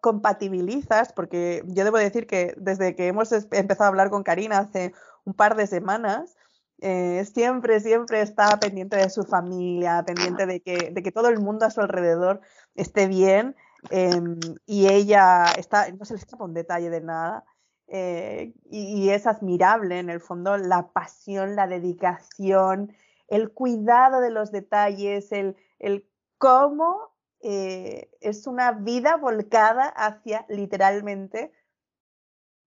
[0.01, 1.13] compatibilizas?
[1.13, 5.35] Porque yo debo decir que desde que hemos empezado a hablar con Karina hace un
[5.35, 6.37] par de semanas,
[6.81, 11.41] eh, siempre, siempre está pendiente de su familia, pendiente de que, de que todo el
[11.41, 12.43] mundo a su alrededor
[12.77, 13.57] esté bien
[13.91, 17.45] em, y ella está, no se le escapa un detalle de nada.
[17.89, 22.95] Eh, y, es admirable en el fondo la pasión, la dedicación,
[23.29, 26.09] el cuidado de los detalles, el, el
[26.39, 31.53] cómo eh, es una vida volcada hacia literalmente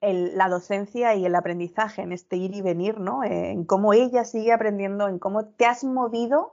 [0.01, 3.23] la docencia y el aprendizaje, en este ir y venir, ¿no?
[3.23, 6.51] Eh, en cómo ella sigue aprendiendo, en cómo te has movido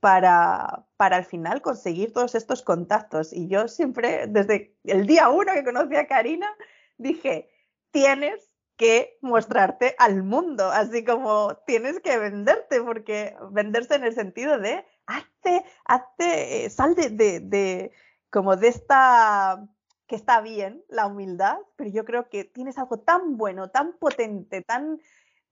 [0.00, 3.32] para, para al final conseguir todos estos contactos.
[3.32, 6.50] Y yo siempre, desde el día uno que conocí a Karina,
[6.98, 7.51] dije,
[7.92, 14.58] tienes que mostrarte al mundo, así como tienes que venderte, porque venderse en el sentido
[14.58, 17.92] de hazte, hazte, eh, sal de, de,
[18.30, 19.64] como de esta
[20.08, 24.62] que está bien, la humildad, pero yo creo que tienes algo tan bueno, tan potente,
[24.62, 25.00] tan,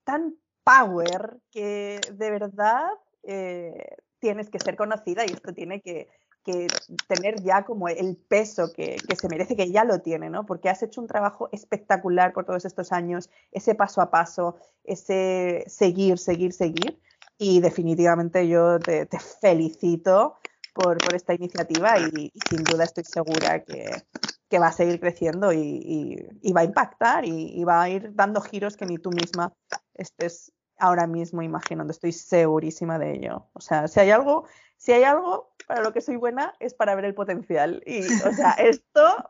[0.04, 2.90] tan power, que de verdad
[3.22, 6.08] eh, tienes que ser conocida y esto tiene que,
[6.44, 6.68] que
[7.06, 10.46] tener ya como el peso que, que, se merece, que ya lo tiene, ¿no?
[10.46, 15.64] Porque has hecho un trabajo espectacular por todos estos años, ese paso a paso, ese
[15.66, 17.00] seguir, seguir, seguir
[17.42, 19.08] y definitivamente yo te,
[19.40, 20.36] felicito
[20.74, 26.22] por, esta iniciativa y, sin duda estoy segura que, va a seguir creciendo y,
[26.54, 29.54] va a impactar y, va a ir dando giros que ni tú misma
[29.94, 31.92] estés ahora mismo imaginando.
[31.92, 33.46] Estoy segurísima de ello.
[33.54, 34.44] O sea, si hay algo,
[34.76, 37.80] si hay algo para lo que soy buena es para ver el potencial.
[37.86, 39.24] Y, o sea, esto,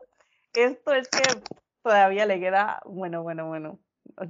[0.53, 1.21] esto es que
[1.83, 3.79] todavía le queda, bueno, bueno, bueno.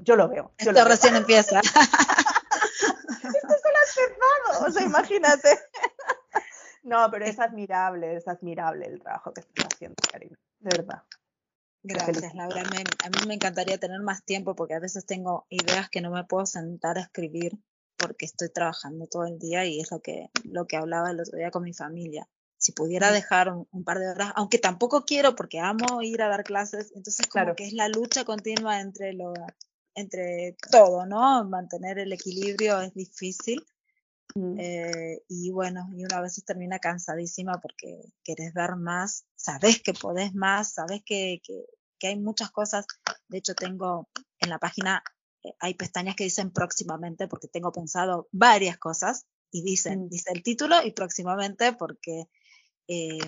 [0.01, 0.53] Yo lo veo.
[0.57, 1.61] esto recién empieza.
[4.65, 5.57] o sea, imagínate.
[6.83, 11.03] No, pero es admirable, es admirable el trabajo que estás haciendo, Karina, de verdad.
[11.83, 12.63] Gracias, Laura.
[12.63, 16.23] a mí me encantaría tener más tiempo porque a veces tengo ideas que no me
[16.23, 17.59] puedo sentar a escribir
[18.01, 21.37] porque estoy trabajando todo el día y es lo que, lo que hablaba el otro
[21.37, 22.27] día con mi familia.
[22.57, 26.43] Si pudiera dejar un, par de horas, aunque tampoco quiero porque amo ir a dar
[26.43, 29.33] clases, entonces claro que es la lucha continua entre lo,
[29.95, 31.43] entre todo, ¿no?
[31.45, 33.65] Mantener el equilibrio es difícil,
[34.57, 40.33] eh, y bueno, y una vez termina cansadísima porque querés dar más, sabes que podés
[40.33, 41.65] más, sabes que, que,
[41.99, 42.85] que, hay muchas cosas.
[43.27, 44.07] De hecho, tengo
[44.39, 45.03] en la página,
[45.59, 50.09] hay pestañas que dicen próximamente porque tengo pensado varias cosas y dicen, mm.
[50.09, 52.27] dice el título y próximamente porque
[52.87, 53.19] eh,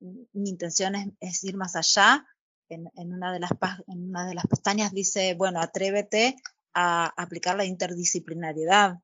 [0.00, 2.26] mi intención es, es, ir más allá.
[2.68, 3.50] En, en, una de las,
[3.88, 6.36] en una de las pestañas dice, bueno, atrévete
[6.72, 8.98] a aplicar la interdisciplinariedad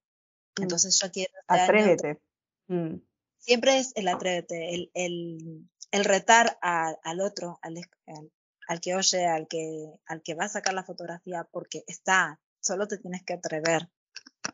[0.59, 0.63] Mm.
[0.63, 1.33] Entonces yo quiero...
[1.49, 2.21] Este atrévete.
[2.69, 2.97] Mm.
[3.39, 8.33] Siempre es el atrévete, el, el, el retar al otro, al, al,
[8.81, 12.99] que oye, al que, al que va a sacar la fotografía porque está, solo te
[12.99, 13.89] tienes que atrever.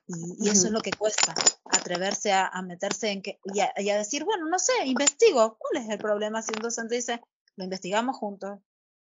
[0.07, 1.35] Y, eso es lo que cuesta,
[1.65, 5.99] atreverse a, meterse en que, y a, decir, bueno, no sé, investigo, ¿cuál es el
[5.99, 6.43] problema?
[6.43, 7.21] Si un docente dice,
[7.57, 8.61] lo investigamos juntos,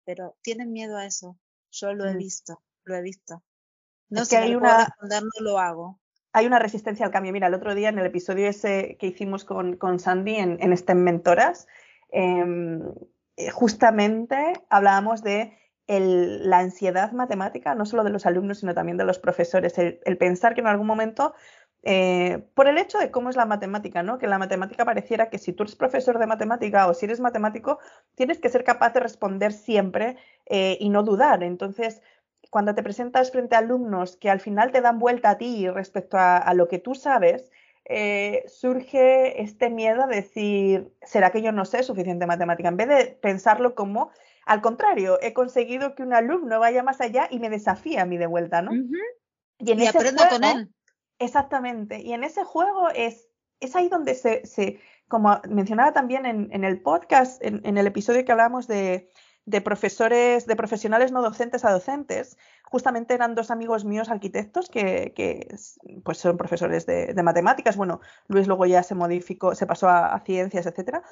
[0.05, 1.37] pero tienen miedo a eso.
[1.71, 2.17] Yo lo he mm.
[2.17, 3.43] visto, lo he visto.
[4.09, 4.95] No sé, hay una...
[5.01, 5.99] no lo hago.
[6.31, 7.31] Hay una resistencia al cambio.
[7.31, 10.77] Mira, el otro día en el episodio ese que hicimos con, con Sandy en, en
[10.77, 11.67] STEM Mentoras,
[12.09, 12.93] em, eh,
[13.51, 15.57] justamente hablábamos de
[15.87, 20.55] la ansiedad matemática, no solo de los alumnos, sino también de los profesores, el, pensar
[20.55, 21.35] que en algún momento,
[21.83, 24.17] eh, por el hecho de cómo es la matemática, ¿no?
[24.17, 27.77] que la matemática pareciera que si tú eres profesor de matemática o si eres matemático,
[28.15, 30.17] tienes que ser capaz de responder siempre
[30.47, 31.43] eh, y no dudar.
[31.43, 32.01] Entonces,
[32.49, 36.17] cuando te presentas frente a alumnos que al final te dan vuelta a ti respecto
[36.17, 37.51] a, lo que tú sabes,
[37.85, 42.69] eh, surge este miedo a decir, ¿será que yo no sé suficiente matemática?
[42.69, 44.11] En vez de pensarlo como
[44.45, 48.17] al contrario, he conseguido que un alumno vaya más allá y me desafía a mí
[48.17, 48.71] de vuelta, ¿no?
[49.57, 50.69] Y, en ese juego, con él.
[51.17, 52.01] Exactamente.
[52.01, 53.27] Y en ese juego es,
[53.59, 58.31] es ahí donde se, se como mencionaba también en, el podcast, en, el episodio que
[58.31, 59.11] hablamos de,
[59.45, 65.13] de profesores, de profesionales no docentes a docentes, justamente eran dos amigos míos arquitectos que,
[65.15, 65.55] que
[66.03, 67.77] pues son profesores de, de, matemáticas.
[67.77, 71.03] Bueno, Luis luego ya se modificó, se pasó a, ciencias, etcétera.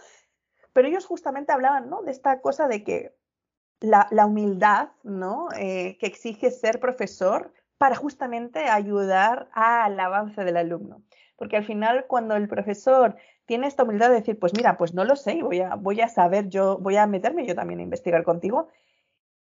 [0.74, 2.02] Pero ellos justamente hablaban, ¿no?
[2.02, 3.16] De esta cosa de que
[3.80, 5.50] la, humildad ¿no?
[5.56, 11.04] Eh, que exige ser profesor para justamente ayudar al avance del alumno.
[11.36, 13.16] Porque al final, cuando el profesor
[13.46, 16.08] tiene esta humildad de decir, pues mira, pues no lo sé, voy a, voy a
[16.08, 18.70] saber, yo voy a meterme yo también a investigar contigo,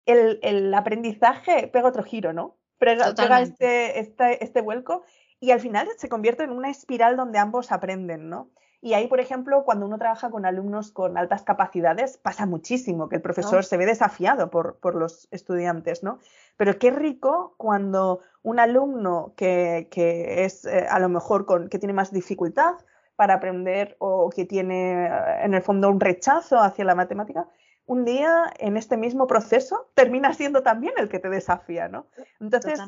[0.07, 2.57] el, el aprendizaje pega otro giro, ¿no?
[2.79, 5.05] Pega, pega este, este, este vuelco
[5.41, 8.51] y al final se convierte en una espiral donde ambos aprenden, ¿no?
[8.85, 13.17] Y ahí, por ejemplo, cuando uno trabaja con alumnos con altas capacidades, pasa muchísimo que
[13.17, 16.19] el profesor se ve desafiado por, por, los estudiantes, ¿no?
[16.59, 21.79] Pero qué rico cuando un alumno que, que es eh, a lo mejor con, que
[21.79, 22.75] tiene más dificultad
[23.17, 25.11] para aprender o que tiene eh,
[25.43, 27.49] en el fondo un rechazo hacia la matemática,
[27.87, 32.07] un día en este mismo proceso termina siendo también el que te desafía, ¿no?
[32.41, 32.81] Entonces,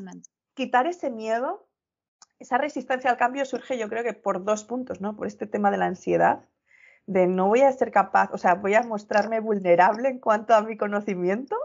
[0.55, 1.67] quitar ese miedo
[2.39, 5.17] esa resistencia al cambio surge yo creo que por dos puntos, ¿no?
[5.17, 6.45] Por este tema de la ansiedad,
[7.07, 10.63] de no voy a ser capaz, o sea, voy a mostrarme vulnerable en cuanto a
[10.63, 11.57] mi conocimiento,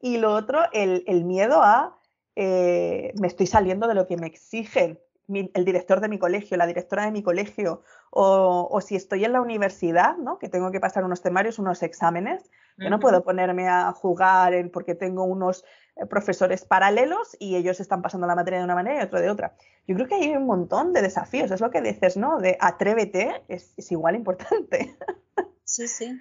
[0.00, 1.96] y lo otro, el, miedo a
[2.34, 4.98] eh, me estoy saliendo de lo que me exigen
[5.28, 9.40] el director de mi colegio, la directora de mi colegio, o, si estoy en la
[9.40, 10.38] universidad, ¿no?
[10.38, 14.70] que tengo que pasar unos temarios, unos exámenes, yo no puedo ponerme a jugar en,
[14.70, 15.64] porque tengo unos
[15.96, 19.30] eh, profesores paralelos y ellos están pasando la materia de una manera y otro de
[19.30, 19.54] otra.
[19.86, 22.38] Yo creo que hay un montón de desafíos, es lo que dices, ¿no?
[22.38, 24.96] De atrévete, es, igual importante.
[25.64, 26.20] Sí, sí.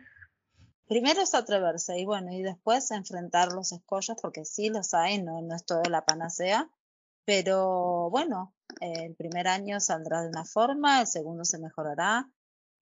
[0.88, 5.41] Primero es atreverse y bueno, y después enfrentar los escollos, porque sí los hay, no,
[5.41, 6.70] no es todo la panacea,
[7.26, 12.30] pero bueno, el primer año saldrá de una forma, el segundo se mejorará,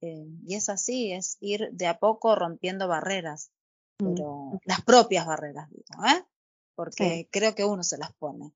[0.01, 3.51] eh, y es así, es ir de a poco rompiendo barreras,
[3.99, 6.25] mm, pero las propias barreras, digo, ¿eh?
[6.75, 8.53] porque creo que uno se las pone.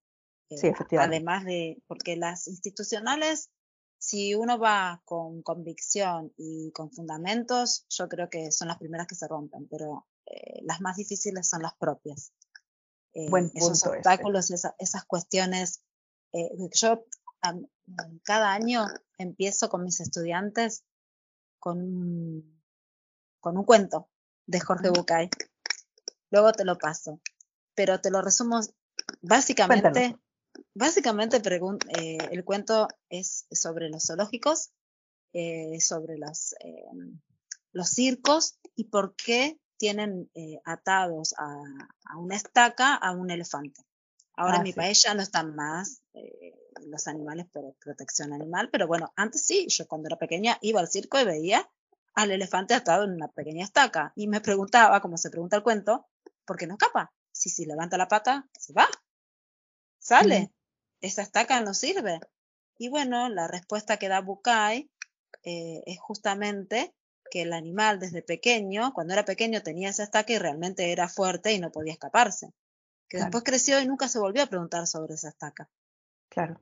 [0.50, 1.18] sí, eh, efectivamente.
[1.18, 3.50] Además de, porque las institucionales,
[3.98, 9.16] si uno va con convicción y con fundamentos, yo creo que son las primeras que
[9.16, 12.32] se rompen, pero eh, las más difíciles son las propias.
[13.14, 15.82] Eh, Buen punto esos obstáculos, esas cuestiones.
[16.34, 17.06] Eh, yo
[18.24, 18.86] cada año
[19.18, 20.84] empiezo con mis estudiantes
[21.60, 22.62] con un,
[23.40, 24.10] con un cuento
[24.46, 25.30] de Jorge Bucay.
[26.30, 27.22] Luego te lo paso,
[27.76, 28.60] pero te lo resumo
[29.22, 30.18] básicamente.
[30.76, 34.72] Básicamente eh, el cuento es sobre los zoológicos,
[35.34, 36.86] eh, sobre los, eh,
[37.72, 40.30] los circos y por qué tienen
[40.64, 41.64] atados a,
[42.06, 43.82] a, una estaca a un elefante.
[44.36, 46.56] Ahora en mi país ya no están más eh,
[46.88, 50.88] los animales por protección animal, pero bueno, antes sí, yo cuando era pequeña iba al
[50.88, 51.70] circo y veía
[52.16, 56.08] al elefante atado en una pequeña estaca y me preguntaba, como se pregunta el cuento,
[56.46, 57.14] ¿por qué no escapa?
[57.32, 58.88] Si si levanta la pata, se va,
[60.00, 60.52] sale,
[61.02, 62.20] esa estaca no sirve.
[62.78, 64.90] Y bueno, la respuesta que da Bukai
[65.44, 66.94] eh, es justamente
[67.30, 71.54] que el animal desde pequeño, cuando era pequeño tenía esa estaca y realmente era fuerte
[71.54, 72.52] y no podía escaparse
[73.14, 75.70] que después creció y nunca se volvió a preguntar sobre esa estaca.
[76.30, 76.60] Claro,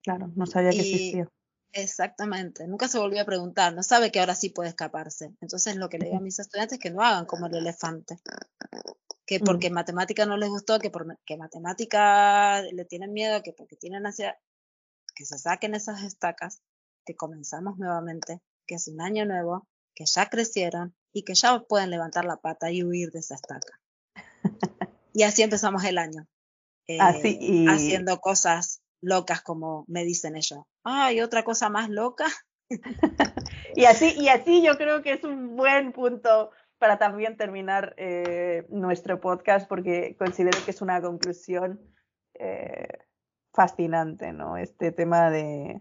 [0.00, 1.28] claro, no sabía que existía.
[1.72, 5.34] Exactamente, nunca se volvió a preguntar, no sabe que ahora sí puede escaparse.
[5.40, 8.20] Entonces lo que le digo a mis estudiantes es que no hagan como el elefante,
[9.26, 9.44] que mm.
[9.44, 14.36] porque matemática no les gustó, que porque matemática le tienen miedo, que porque tienen ansiedad,
[15.16, 16.62] que se saquen esas estacas,
[17.04, 19.66] que comenzamos nuevamente, que es un año nuevo,
[19.96, 23.80] que ya crecieron y que ya pueden levantar la pata y huir de esa estaca.
[25.12, 26.26] Y así empezamos el año.
[26.88, 26.98] eh,
[27.68, 30.60] haciendo cosas locas como me dicen ellos.
[30.84, 32.26] Ay, otra cosa más loca.
[33.74, 38.66] y así, y así yo creo que es un buen punto para también terminar eh,
[38.70, 41.80] nuestro podcast porque considero que es una conclusión
[42.34, 42.88] eh,
[43.52, 44.56] fascinante, ¿no?
[44.56, 45.80] Este tema de,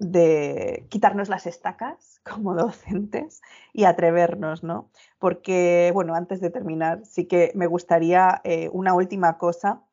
[0.00, 3.40] de quitarnos las estacas como docentes
[3.72, 4.90] y atrevernos, ¿no?
[5.20, 9.84] Porque, bueno, antes de terminar, sí que me gustaría eh, una última cosa.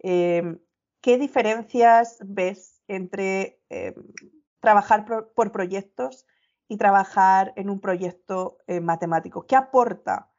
[0.00, 3.60] ¿Qué diferencias ves entre
[4.60, 5.04] trabajar
[5.34, 6.26] por proyectos
[6.68, 9.46] y trabajar en un proyecto eh, matemático.
[9.46, 10.30] ¿Qué aporta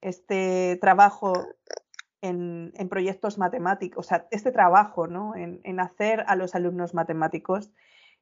[0.00, 1.46] este trabajo
[2.22, 4.06] en, proyectos matemáticos?
[4.06, 5.34] O sea, este trabajo ¿no?
[5.36, 7.70] en, hacer a los alumnos matemáticos,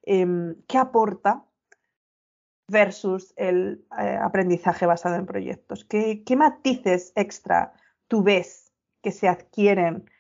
[0.03, 1.45] em, ¿qué aporta
[2.69, 5.85] versus el eh, aprendizaje basado en proyectos?
[5.85, 7.75] ¿Qué, matices extra
[8.09, 8.73] tú ves
[9.03, 10.11] que se adquieren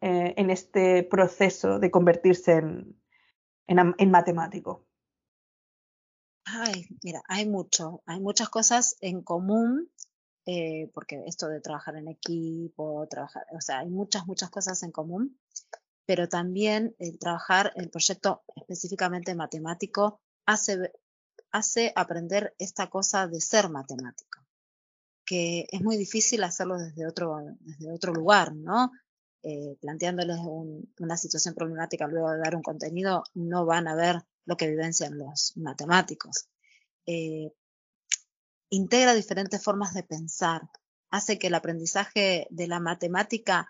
[0.00, 2.62] eh, en este proceso de convertirse
[3.66, 4.86] en matemático?
[6.44, 9.90] Ay, mira, hay mucho, hay muchas cosas en común,
[10.44, 14.90] eh, porque esto de trabajar en equipo, trabajar, o sea, hay muchas, muchas cosas en
[14.90, 15.38] común,
[16.06, 20.92] pero también el trabajar el proyecto específicamente matemático hace,
[21.50, 24.40] hace aprender esta cosa de ser matemático,
[25.24, 28.90] que es muy difícil hacerlo desde otro, desde otro lugar, ¿no?
[29.44, 30.38] Eh, planteándoles
[30.98, 35.18] una situación problemática luego de dar un contenido, no van a ver lo que vivencian
[35.18, 36.48] los matemáticos.
[37.06, 37.52] Eh,
[38.70, 40.62] integra diferentes formas de pensar,
[41.10, 43.68] hace que el aprendizaje de la matemática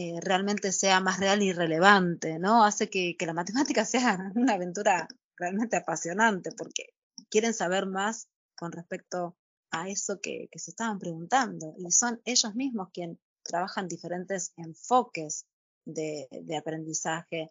[0.00, 2.64] eh, realmente sea más real y relevante, ¿no?
[2.64, 6.94] Hace que, la matemática sea una aventura realmente apasionante porque
[7.28, 9.36] quieren saber más con respecto
[9.70, 15.46] a eso que, se estaban preguntando y son ellos mismos quienes trabajan diferentes enfoques
[15.84, 17.50] de aprendizaje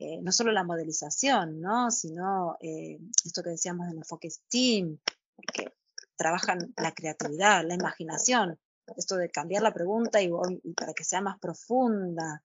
[0.00, 1.90] eh, no solo la modelización, ¿no?
[1.90, 4.96] sino eh, esto que decíamos del enfoque STEAM,
[5.34, 5.74] porque
[6.16, 8.60] trabajan la creatividad, la imaginación,
[8.96, 10.30] esto de cambiar la pregunta y,
[10.74, 12.42] para que sea más profunda.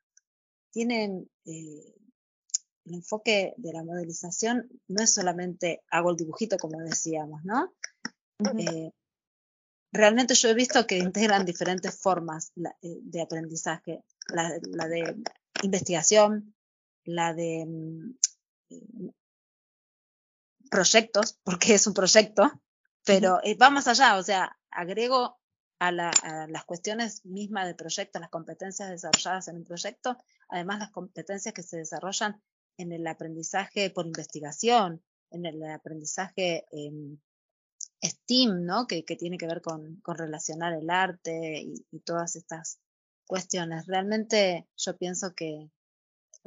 [0.72, 1.96] Tienen eh,
[2.86, 7.74] el enfoque de la modelización, no es solamente hago el dibujito, como decíamos, ¿no?
[9.94, 15.16] realmente yo he visto que integran diferentes formas de aprendizaje, la, la de
[15.62, 16.56] investigación,
[17.06, 19.10] la de mm,
[20.70, 22.52] proyectos, porque es un proyecto,
[23.06, 25.40] pero eh, va más allá, o sea, agrego
[25.88, 30.18] a, las cuestiones mismas del proyecto, las competencias desarrolladas en un proyecto,
[30.50, 32.42] además las competencias que se desarrollan
[32.78, 36.66] en el aprendizaje por investigación, en el aprendizaje
[38.02, 38.88] STEAM, ¿no?
[38.88, 42.80] Que, tiene que ver con, relacionar el arte y, y, todas estas
[43.26, 43.88] cuestiones.
[43.88, 45.70] Realmente yo pienso que,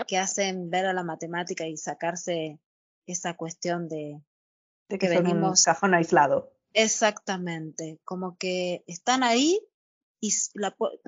[0.07, 2.61] que hacen ver a la matemática y sacarse
[3.07, 4.21] esa cuestión de,
[4.89, 5.61] de que, venimos.
[5.61, 6.53] Un cajón aislado.
[6.79, 9.59] Exactamente, como que están ahí
[10.21, 10.31] y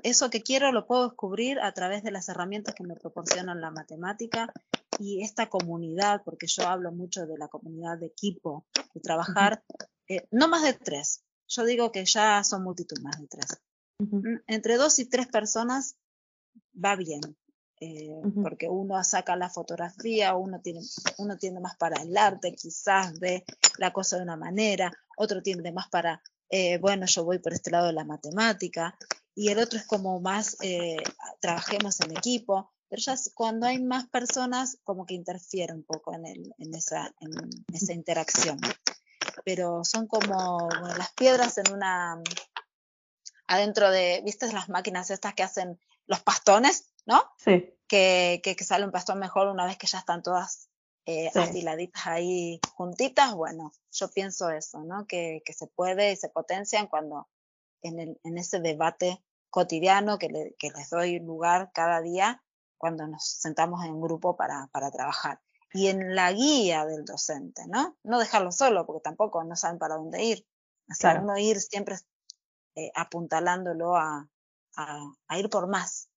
[0.01, 3.69] eso que quiero lo puedo descubrir a través de las herramientas que me proporcionan la
[3.69, 4.51] matemática
[4.97, 8.65] y esta comunidad, porque yo hablo mucho de la comunidad de equipo,
[8.95, 9.63] de trabajar,
[10.07, 11.23] eh, no más de tres.
[11.47, 13.61] Yo digo que ya son multitud más de tres.
[13.99, 15.97] Mm, entre dos y tres personas
[16.73, 17.21] va bien.
[17.81, 20.81] Eh, porque uno saca la fotografía, uno tiene,
[21.17, 23.45] uno tiende más para el arte, quizás ve
[23.77, 27.71] la cosa de una manera, otro tiende más para, eh, bueno, yo voy por este
[27.71, 28.97] lado de la matemática,
[29.35, 30.97] y el otro es como más, eh,
[31.39, 36.25] trabajemos en equipo, pero ya cuando hay más personas, como que interfiere un poco en,
[36.25, 37.31] el, en, esa, en
[37.71, 38.59] esa interacción.
[39.45, 42.21] Pero son como las piedras en una,
[43.47, 46.89] adentro de, ¿viste las máquinas estas que hacen los pastones?
[47.05, 47.23] ¿no?
[47.37, 47.75] Sí.
[47.87, 50.68] Que, que, sale un pastor mejor una vez que ya están todas
[51.09, 53.33] eh, afiladitas ahí juntitas.
[53.33, 55.07] Bueno, yo pienso eso, ¿no?
[55.07, 57.27] Que, que se puede y se potencian cuando
[57.81, 62.43] en, el, en ese debate cotidiano que, le, que, les doy lugar cada día
[62.77, 65.41] cuando nos sentamos en grupo para, para trabajar.
[65.73, 67.97] Y en la guía del docente, ¿no?
[68.03, 70.45] No dejarlo solo, porque tampoco no saben para dónde ir.
[70.91, 71.95] O sea, uno ir siempre
[72.75, 74.29] eh, apuntalándolo a,
[74.75, 76.09] a, a, ir por más,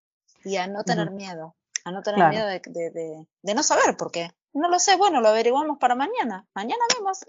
[0.44, 4.10] y a no tener miedo, a no tener miedo de, de, de, no saber por
[4.10, 4.30] qué.
[4.54, 6.46] No lo sé, bueno, lo averiguamos para mañana.
[6.54, 7.20] Mañana vemos.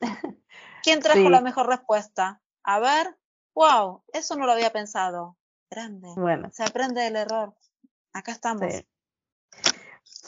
[0.82, 2.40] ¿Quién trajo la mejor respuesta?
[2.64, 3.16] A ver,
[3.54, 5.36] wow, eso no lo había pensado.
[5.70, 6.08] Grande.
[6.16, 6.50] Bueno.
[6.52, 7.54] Se aprende del error.
[8.12, 8.84] Acá estamos.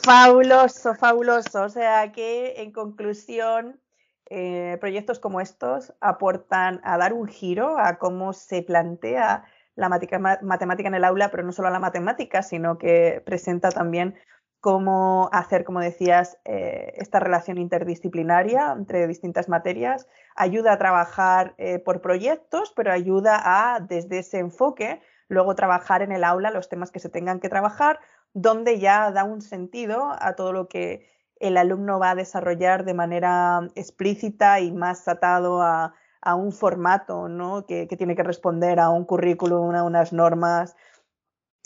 [0.02, 1.62] Fabuloso, fabuloso.
[1.62, 3.80] O sea que, en conclusión,
[4.26, 9.44] eh, proyectos como estos aportan a dar un giro a cómo se plantea
[9.76, 14.16] la matemática en el aula, pero no solo la matemática, sino que presenta también
[14.64, 20.08] cómo hacer, como decías, eh, esta relación interdisciplinaria entre distintas materias.
[20.36, 26.12] Ayuda a trabajar eh, por proyectos, pero ayuda a, desde ese enfoque, luego trabajar en
[26.12, 28.00] el aula los temas que se tengan que trabajar,
[28.32, 31.10] donde ya da un sentido a todo lo que
[31.40, 35.92] el alumno va a desarrollar de manera explícita y más atado a,
[36.38, 37.66] un formato, ¿no?
[37.66, 40.74] Que, tiene que responder a un currículum, a unas normas,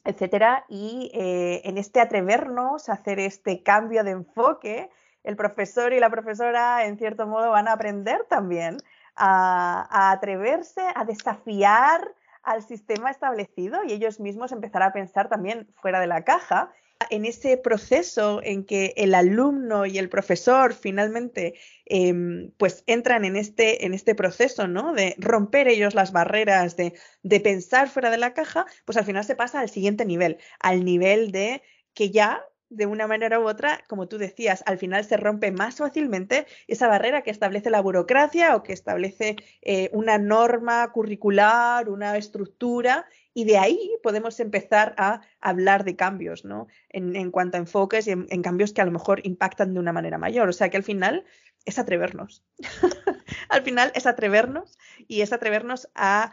[0.04, 0.64] etcétera.
[0.68, 4.90] Y eh, en este atrevernos a hacer este cambio de enfoque,
[5.24, 8.78] el profesor y la profesora, en cierto modo, van a aprender también
[9.16, 16.00] a atreverse, a desafiar al sistema establecido y ellos mismos empezar a pensar también fuera
[16.00, 16.70] de la caja
[17.10, 21.54] en ese proceso en que el alumno y el profesor finalmente
[21.84, 24.92] em, pues entran en este, en este proceso, ¿no?
[24.92, 29.24] De romper ellos las barreras, de, de pensar fuera de la caja, pues al final
[29.24, 31.62] se pasa al siguiente nivel, al nivel de
[31.94, 35.76] que ya de una manera u otra, como tú decías, al final se rompe más
[35.76, 42.16] fácilmente esa barrera que establece la burocracia o que establece eh, una norma curricular, una
[42.16, 46.66] estructura, y de ahí podemos empezar a hablar de cambios, ¿no?
[46.88, 50.18] En, cuanto a enfoques y en, cambios que a lo mejor impactan de una manera
[50.18, 50.48] mayor.
[50.48, 51.24] O sea que al final
[51.64, 52.42] es atrevernos.
[53.48, 54.76] al final es atrevernos
[55.06, 56.32] y es atrevernos a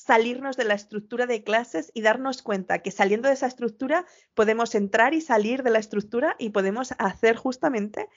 [0.00, 4.74] salirnos de la estructura de clases y darnos cuenta que saliendo de esa estructura podemos
[4.74, 8.08] entrar y salir de la estructura y podemos hacer justamente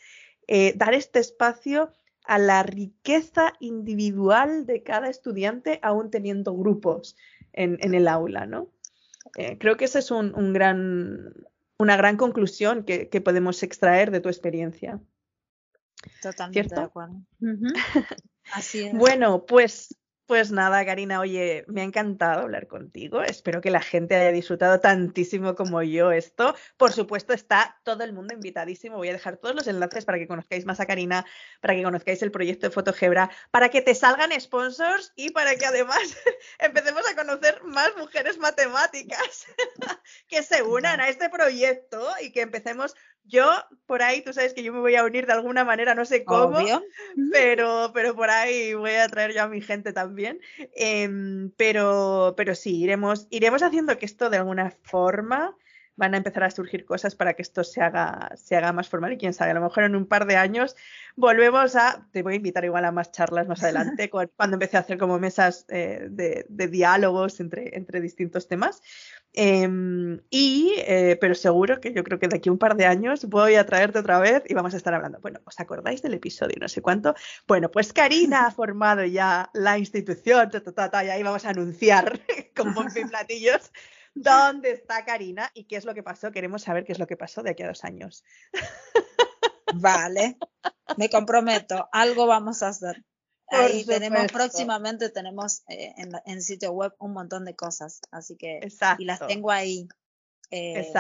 [0.47, 1.91] eh, dar este espacio
[2.23, 7.18] a la riqueza individual de cada estudiante aún teniendo grupos
[7.51, 8.69] en, el aula, ¿no?
[9.35, 11.34] Eh, creo que esa es un, gran,
[11.77, 15.01] una gran conclusión que, podemos extraer de tu experiencia.
[16.22, 17.22] Totalmente de acuerdo.
[18.53, 18.93] Así es.
[18.93, 23.21] Bueno, pues pues nada, Karina, oye, me ha encantado hablar contigo.
[23.21, 26.55] Espero que la gente haya disfrutado tantísimo como yo esto.
[26.77, 28.97] Por supuesto, está todo el mundo invitadísimo.
[28.97, 31.25] Voy a dejar todos los enlaces para que conozcáis más a Karina,
[31.61, 35.65] para que conozcáis el proyecto de Fotogebra, para que te salgan sponsors y para que
[35.65, 36.17] además
[36.59, 37.12] empecemos a
[37.73, 39.45] más mujeres matemáticas
[40.27, 42.95] que se unan a este proyecto y que empecemos.
[43.25, 43.49] Yo,
[43.85, 46.25] por ahí, tú sabes que yo me voy a unir de alguna manera, no sé
[46.25, 46.59] cómo,
[47.31, 50.41] pero, pero por ahí voy a traer yo a mi gente también.
[50.75, 55.55] Em, pero, pero sí, iremos, iremos haciendo que esto de alguna forma
[55.95, 59.14] van a empezar a surgir cosas para que esto se haga, se haga más formal
[59.14, 60.76] y quién sabe, a lo mejor en un par de años
[61.15, 64.82] volvemos a, te voy a invitar igual a más charlas más adelante, cuando empecé a
[64.82, 68.82] hacer como mesas eh, de, de, diálogos entre, entre distintos temas,
[69.36, 72.86] Em, y, eh, pero seguro que yo creo que de aquí a un par de
[72.86, 75.20] años voy a traerte otra vez y vamos a estar hablando.
[75.22, 76.56] Bueno, ¿os acordáis del episodio?
[76.61, 77.15] No sé cuánto.
[77.48, 82.20] Bueno, pues Karina ha formado ya la institución, y ahí vamos a anunciar
[82.56, 83.72] con bombos y platillos
[84.14, 86.31] dónde está Karina y qué es lo que pasó.
[86.31, 88.23] Queremos saber qué es lo que pasó de aquí a dos años.
[89.76, 90.38] Vale,
[90.98, 93.03] me comprometo, algo vamos a hacer.
[93.48, 98.60] Ahí tenemos próximamente tenemos eh, en, el sitio web un montón de cosas, así que
[98.98, 99.88] y las tengo ahí
[100.49, 100.91] eh,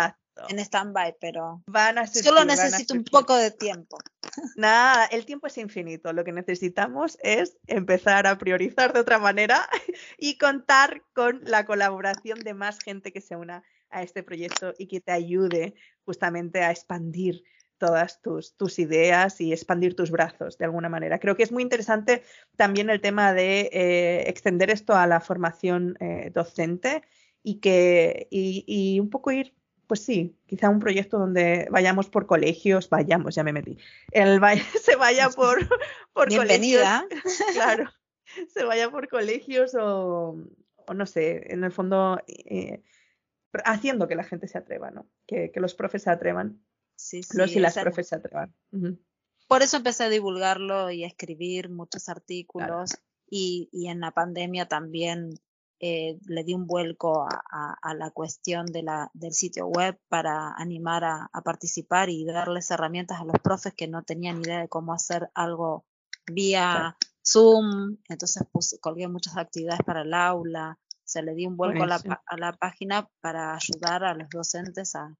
[0.49, 3.97] en stand-by, pero van a solo necesito un poco de tiempo.
[4.55, 6.13] Nada, el tiempo es infinito.
[6.13, 9.67] Lo que necesitamos es empezar a priorizar de otra manera
[10.17, 14.87] y contar con la colaboración de más gente que se una a este proyecto y
[14.87, 17.43] que te ayude justamente a expandir
[17.77, 21.19] todas tus, tus, ideas y expandir tus brazos de alguna manera.
[21.19, 22.23] Creo que es muy interesante
[22.55, 27.03] también el tema de eh, extender esto a la formación eh, docente
[27.43, 29.53] y que y, un poco ir,
[29.93, 33.77] pues sí, quizá un proyecto donde vayamos por colegios, vayamos, ya me metí,
[34.09, 34.41] el,
[34.83, 35.59] se vaya por,
[36.13, 37.05] por Bienvenida.
[37.07, 37.43] colegios.
[37.53, 37.91] Claro,
[38.51, 40.35] se vaya por colegios o,
[40.95, 42.81] no sé, en el fondo eh,
[43.65, 45.07] haciendo que la gente se atreva, ¿no?
[45.27, 46.59] Que, que los profes se atrevan
[47.35, 48.51] los y las profes se atrevan.
[49.47, 52.95] Por eso empecé a divulgarlo y a escribir muchos artículos
[53.29, 55.35] y, en la pandemia también
[55.85, 61.03] eh, le di un vuelco a, la cuestión de la, del sitio web para animar
[61.03, 65.29] a, participar y darles herramientas a los profes que no tenían idea de cómo hacer
[65.33, 65.83] algo
[66.25, 67.97] vía Zoom.
[68.07, 70.79] Entonces puse, colgué muchas actividades para el aula.
[71.03, 74.95] Se le di un vuelco a la, a la, página para ayudar a los docentes
[74.95, 75.13] a,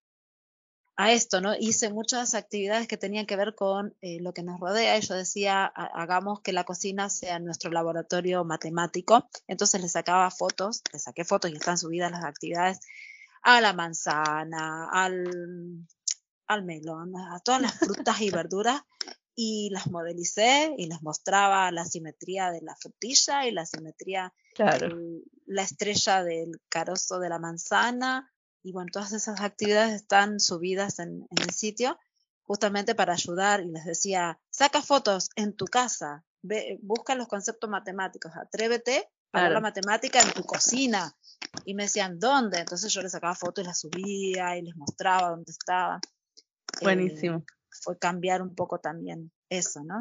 [0.96, 1.56] a esto, ¿no?
[1.60, 5.16] Hice muchas actividades que tenían que ver con eh, lo que nos rodea y yo
[5.16, 9.28] decía, hagamos que la cocina sea nuestro laboratorio matemático.
[9.48, 12.80] Entonces le sacaba fotos, le saqué fotos y están subidas las actividades
[13.42, 15.88] a la manzana, al,
[16.48, 18.82] al melón, a todas las frutas y verduras
[19.36, 25.24] y las modelicé y les mostraba la simetría de la frutilla y la simetría de
[25.48, 28.32] la estrella del carozo de la manzana.
[28.64, 32.00] Y bueno, todas esas actividades están subidas en, el sitio
[32.44, 36.24] justamente para ayudar y les decía, saca fotos en tu casa,
[36.82, 41.16] busca los conceptos matemáticos, atrévete para la matemática en tu cocina.
[41.66, 42.60] Y me decían, ¿dónde?
[42.60, 46.00] Entonces yo les sacaba fotos y las subía y les mostraba dónde estaba.
[46.82, 47.46] Buenísimo
[47.82, 49.98] fue cambiar un poco también eso, ¿no?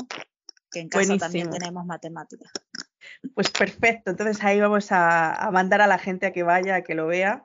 [0.71, 2.51] Que en casa también tenemos matemáticas.
[3.35, 6.95] Pues perfecto, entonces ahí vamos a, mandar a la gente a que vaya, a que
[6.95, 7.45] lo vea.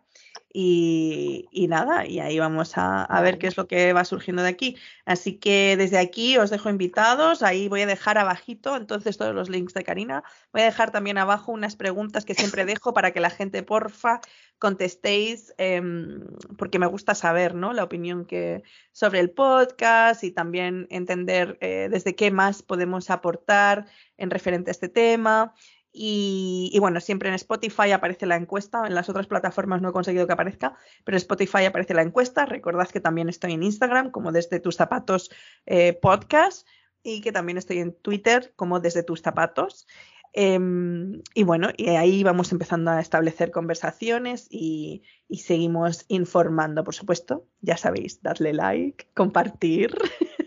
[0.53, 4.49] Y, nada, y ahí vamos a, a, ver qué es lo que va surgiendo de
[4.49, 4.77] aquí.
[5.05, 9.49] Así que desde aquí os dejo invitados, ahí voy a dejar abajito entonces todos los
[9.49, 10.23] links de Karina.
[10.53, 14.19] Voy a dejar también abajo unas preguntas que siempre dejo para que la gente, porfa,
[14.59, 16.25] contestéis, em,
[16.57, 17.73] porque me gusta saber ¿no?
[17.73, 23.85] la opinión que sobre el podcast y también entender eh, desde qué más podemos aportar
[24.17, 25.53] en referente a este tema.
[25.99, 30.27] Y, bueno, siempre en Spotify aparece la encuesta, en las otras plataformas no he conseguido
[30.27, 32.45] que aparezca, pero en Spotify aparece la encuesta.
[32.45, 35.31] Recordad que también estoy en Instagram como desde tus zapatos
[35.65, 36.67] eh, podcast
[37.01, 39.87] y que también estoy en Twitter como desde tus zapatos.
[40.33, 45.01] Em, y bueno, y ahí vamos empezando a establecer conversaciones y,
[45.31, 47.47] seguimos informando, por supuesto.
[47.61, 49.95] Ya sabéis, darle like, compartir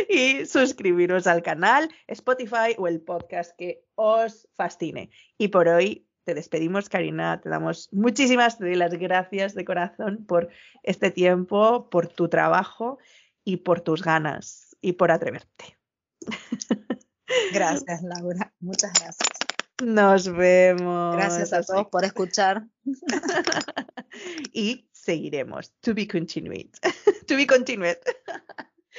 [0.08, 5.10] y suscribiros al canal, Spotify o el podcast que os fascine.
[5.38, 7.40] Y por hoy te despedimos, Karina.
[7.40, 10.48] Te damos muchísimas de las gracias de corazón por
[10.82, 12.98] este tiempo, por tu trabajo
[13.44, 15.78] y por tus ganas y por atreverte.
[17.52, 18.52] Gracias, Laura.
[18.58, 19.28] Muchas gracias.
[19.82, 21.16] Nos vemos.
[21.16, 22.66] Gracias a todos por escuchar.
[24.52, 25.72] y seguiremos.
[25.80, 26.70] To be continued.
[27.26, 27.98] to be continued.